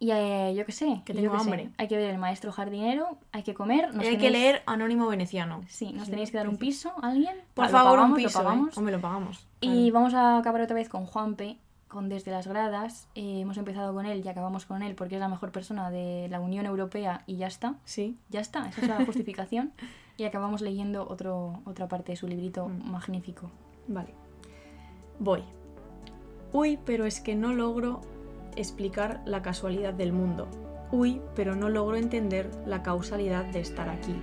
[0.05, 1.01] Y eh, yo qué sé.
[1.03, 1.71] Que tengo hambre.
[1.79, 3.89] Hay que ver el maestro jardinero, hay que comer.
[3.99, 5.63] hay que leer Anónimo Veneciano.
[5.67, 7.35] Sí, nos tenéis que dar un piso a alguien.
[7.55, 8.37] Por favor, un piso.
[8.37, 8.77] Lo pagamos.
[8.77, 8.81] ¿eh?
[8.81, 9.47] me lo pagamos.
[9.61, 13.07] Y vamos a acabar otra vez con Juanpe, con Desde las Gradas.
[13.15, 16.27] Eh, hemos empezado con él y acabamos con él porque es la mejor persona de
[16.29, 17.73] la Unión Europea y ya está.
[17.83, 18.15] Sí.
[18.29, 19.73] Ya está, esa es la justificación.
[20.17, 22.91] y acabamos leyendo otro, otra parte de su librito mm.
[22.91, 23.49] magnífico.
[23.87, 24.13] Vale.
[25.17, 25.43] Voy.
[26.53, 28.01] Uy, pero es que no logro
[28.55, 30.47] explicar la casualidad del mundo.
[30.91, 34.15] Uy, pero no logro entender la causalidad de estar aquí.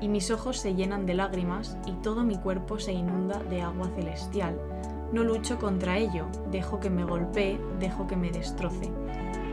[0.00, 3.90] y mis ojos se llenan de lágrimas y todo mi cuerpo se inunda de agua
[3.96, 4.58] celestial.
[5.12, 8.90] No lucho contra ello, dejo que me golpee, dejo que me destroce.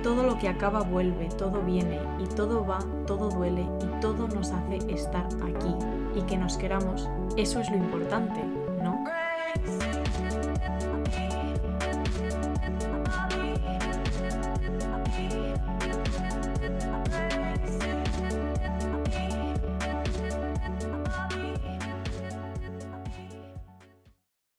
[0.01, 4.51] Todo lo que acaba vuelve, todo viene, y todo va, todo duele, y todo nos
[4.51, 5.75] hace estar aquí.
[6.15, 8.43] Y que nos queramos, eso es lo importante,
[8.84, 9.01] ¿no?